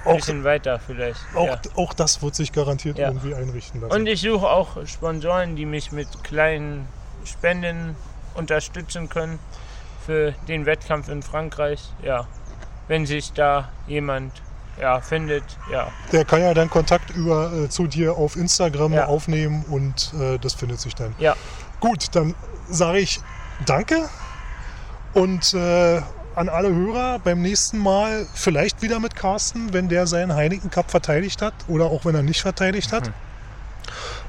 ein 0.06 0.12
Auch- 0.12 0.16
bisschen 0.18 0.44
weiter 0.44 0.80
vielleicht. 0.80 1.20
Auch, 1.36 1.46
ja. 1.48 1.58
auch 1.76 1.94
das 1.94 2.22
wird 2.22 2.36
sich 2.36 2.52
garantiert 2.52 2.98
Ja. 2.98 3.08
irgendwie 3.08 3.34
einrichten 3.36 3.82
lassen. 3.82 3.94
Und 3.94 4.08
ich 4.08 4.22
suche 4.22 4.48
auch 4.48 4.86
Sponsoren, 4.86 5.56
die 5.56 5.66
mich 5.66 5.92
mit 5.92 6.24
kleinen 6.24 6.88
Spenden 7.24 7.96
unterstützen 8.36 9.10
können 9.10 9.40
für 10.06 10.34
den 10.48 10.66
Wettkampf 10.66 11.08
in 11.08 11.24
Frankreich. 11.24 11.82
Ja, 12.04 12.28
wenn 12.88 13.06
sich 13.06 13.32
da 13.34 13.70
jemand 13.88 14.34
ja, 14.80 15.00
findet, 15.02 15.44
ja. 15.72 15.88
Der 16.12 16.26
kann 16.26 16.42
ja 16.42 16.54
dann 16.54 16.70
Kontakt 16.70 17.12
über, 17.12 17.52
äh, 17.54 17.70
zu 17.70 17.88
dir 17.88 18.16
auf 18.18 18.36
Instagram 18.36 18.94
Ja. 18.94 19.06
aufnehmen 19.06 19.66
und 19.70 20.14
äh, 20.20 20.38
das 20.40 20.54
findet 20.54 20.80
sich 20.80 20.96
dann. 20.96 21.14
Ja, 21.20 21.36
Gut, 21.80 22.16
dann 22.16 22.34
sage 22.70 23.00
ich 23.00 23.20
Danke 23.66 24.08
und 25.14 25.54
äh, 25.54 26.02
an 26.36 26.50
alle 26.50 26.74
Hörer 26.74 27.20
beim 27.20 27.42
nächsten 27.42 27.78
Mal 27.78 28.26
vielleicht 28.34 28.82
wieder 28.82 29.00
mit 29.00 29.16
Carsten, 29.16 29.74
wenn 29.74 29.90
der 29.90 30.08
seinen 30.08 30.34
Heineken 30.34 30.72
Cup 30.72 30.90
verteidigt 30.90 31.42
hat 31.42 31.54
oder 31.68 31.86
auch 31.86 32.06
wenn 32.06 32.16
er 32.16 32.24
nicht 32.24 32.42
verteidigt 32.42 32.92
hat. 32.94 33.12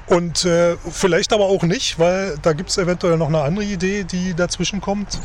Und 0.07 0.45
äh, 0.45 0.76
vielleicht 0.90 1.32
aber 1.32 1.45
auch 1.45 1.62
nicht, 1.62 1.99
weil 1.99 2.36
da 2.42 2.53
gibt 2.53 2.70
es 2.70 2.76
eventuell 2.76 3.16
noch 3.16 3.28
eine 3.28 3.40
andere 3.40 3.64
Idee, 3.64 4.05
die 4.05 4.34
dazwischen 4.34 4.80
kommt, 4.80 5.18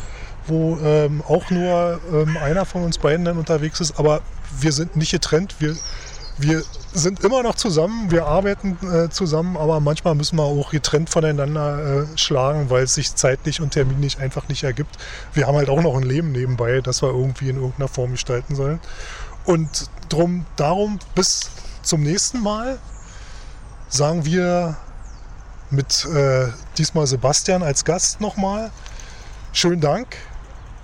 wo 0.50 0.78
ähm, 0.84 1.24
auch 1.28 1.50
nur 1.50 2.00
ähm, 2.12 2.38
einer 2.38 2.66
von 2.66 2.84
uns 2.84 2.97
beiden 2.97 3.26
dann 3.26 3.38
unterwegs 3.38 3.80
ist. 3.80 4.00
Aber 4.00 4.22
wir 4.60 4.72
sind 4.72 4.95
nicht 4.95 5.12
getrennt. 5.12 5.56
Wir, 5.60 5.76
wir 6.38 6.64
sind 6.93 7.24
immer 7.24 7.43
noch 7.43 7.56
zusammen, 7.56 8.12
wir 8.12 8.26
arbeiten 8.26 8.78
äh, 8.88 9.10
zusammen, 9.10 9.58
aber 9.58 9.80
manchmal 9.80 10.16
müssen 10.16 10.38
wir 10.38 10.43
auch 10.43 10.72
getrennt 10.72 11.10
voneinander 11.10 12.04
äh, 12.04 12.18
schlagen, 12.18 12.70
weil 12.70 12.84
es 12.84 12.95
sich 12.95 13.14
zeitlich 13.16 13.62
und 13.62 13.72
terminlich 13.72 14.20
einfach 14.20 14.47
nicht 14.47 14.64
ergibt. 14.64 14.97
Wir 15.34 15.47
haben 15.47 15.56
halt 15.56 15.70
auch 15.70 15.82
noch 15.82 15.95
ein 15.95 16.04
Leben 16.04 16.32
nebenbei, 16.32 16.82
das 16.82 17.02
wir 17.02 17.10
irgendwie 17.10 17.50
in 17.50 17.58
irgendeiner 17.58 17.89
Form 17.89 18.12
gestalten 18.12 18.56
sollen. 18.56 18.80
Und 19.45 19.89
drum, 20.10 20.45
darum 20.56 21.00
bis 21.16 21.52
zum 21.82 22.02
nächsten 22.02 22.41
Mal 22.41 22.80
sagen 23.89 24.26
wir 24.26 24.78
mit 25.72 26.06
äh, 26.06 26.47
diesmal 26.78 27.08
Sebastian 27.08 27.64
als 27.64 27.86
Gast 27.86 28.22
nochmal. 28.22 28.72
Schönen 29.52 29.82
Dank, 29.82 30.18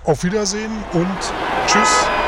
auf 0.06 0.22
Wiedersehen 0.22 0.72
und 0.92 1.18
tschüss 1.66 2.25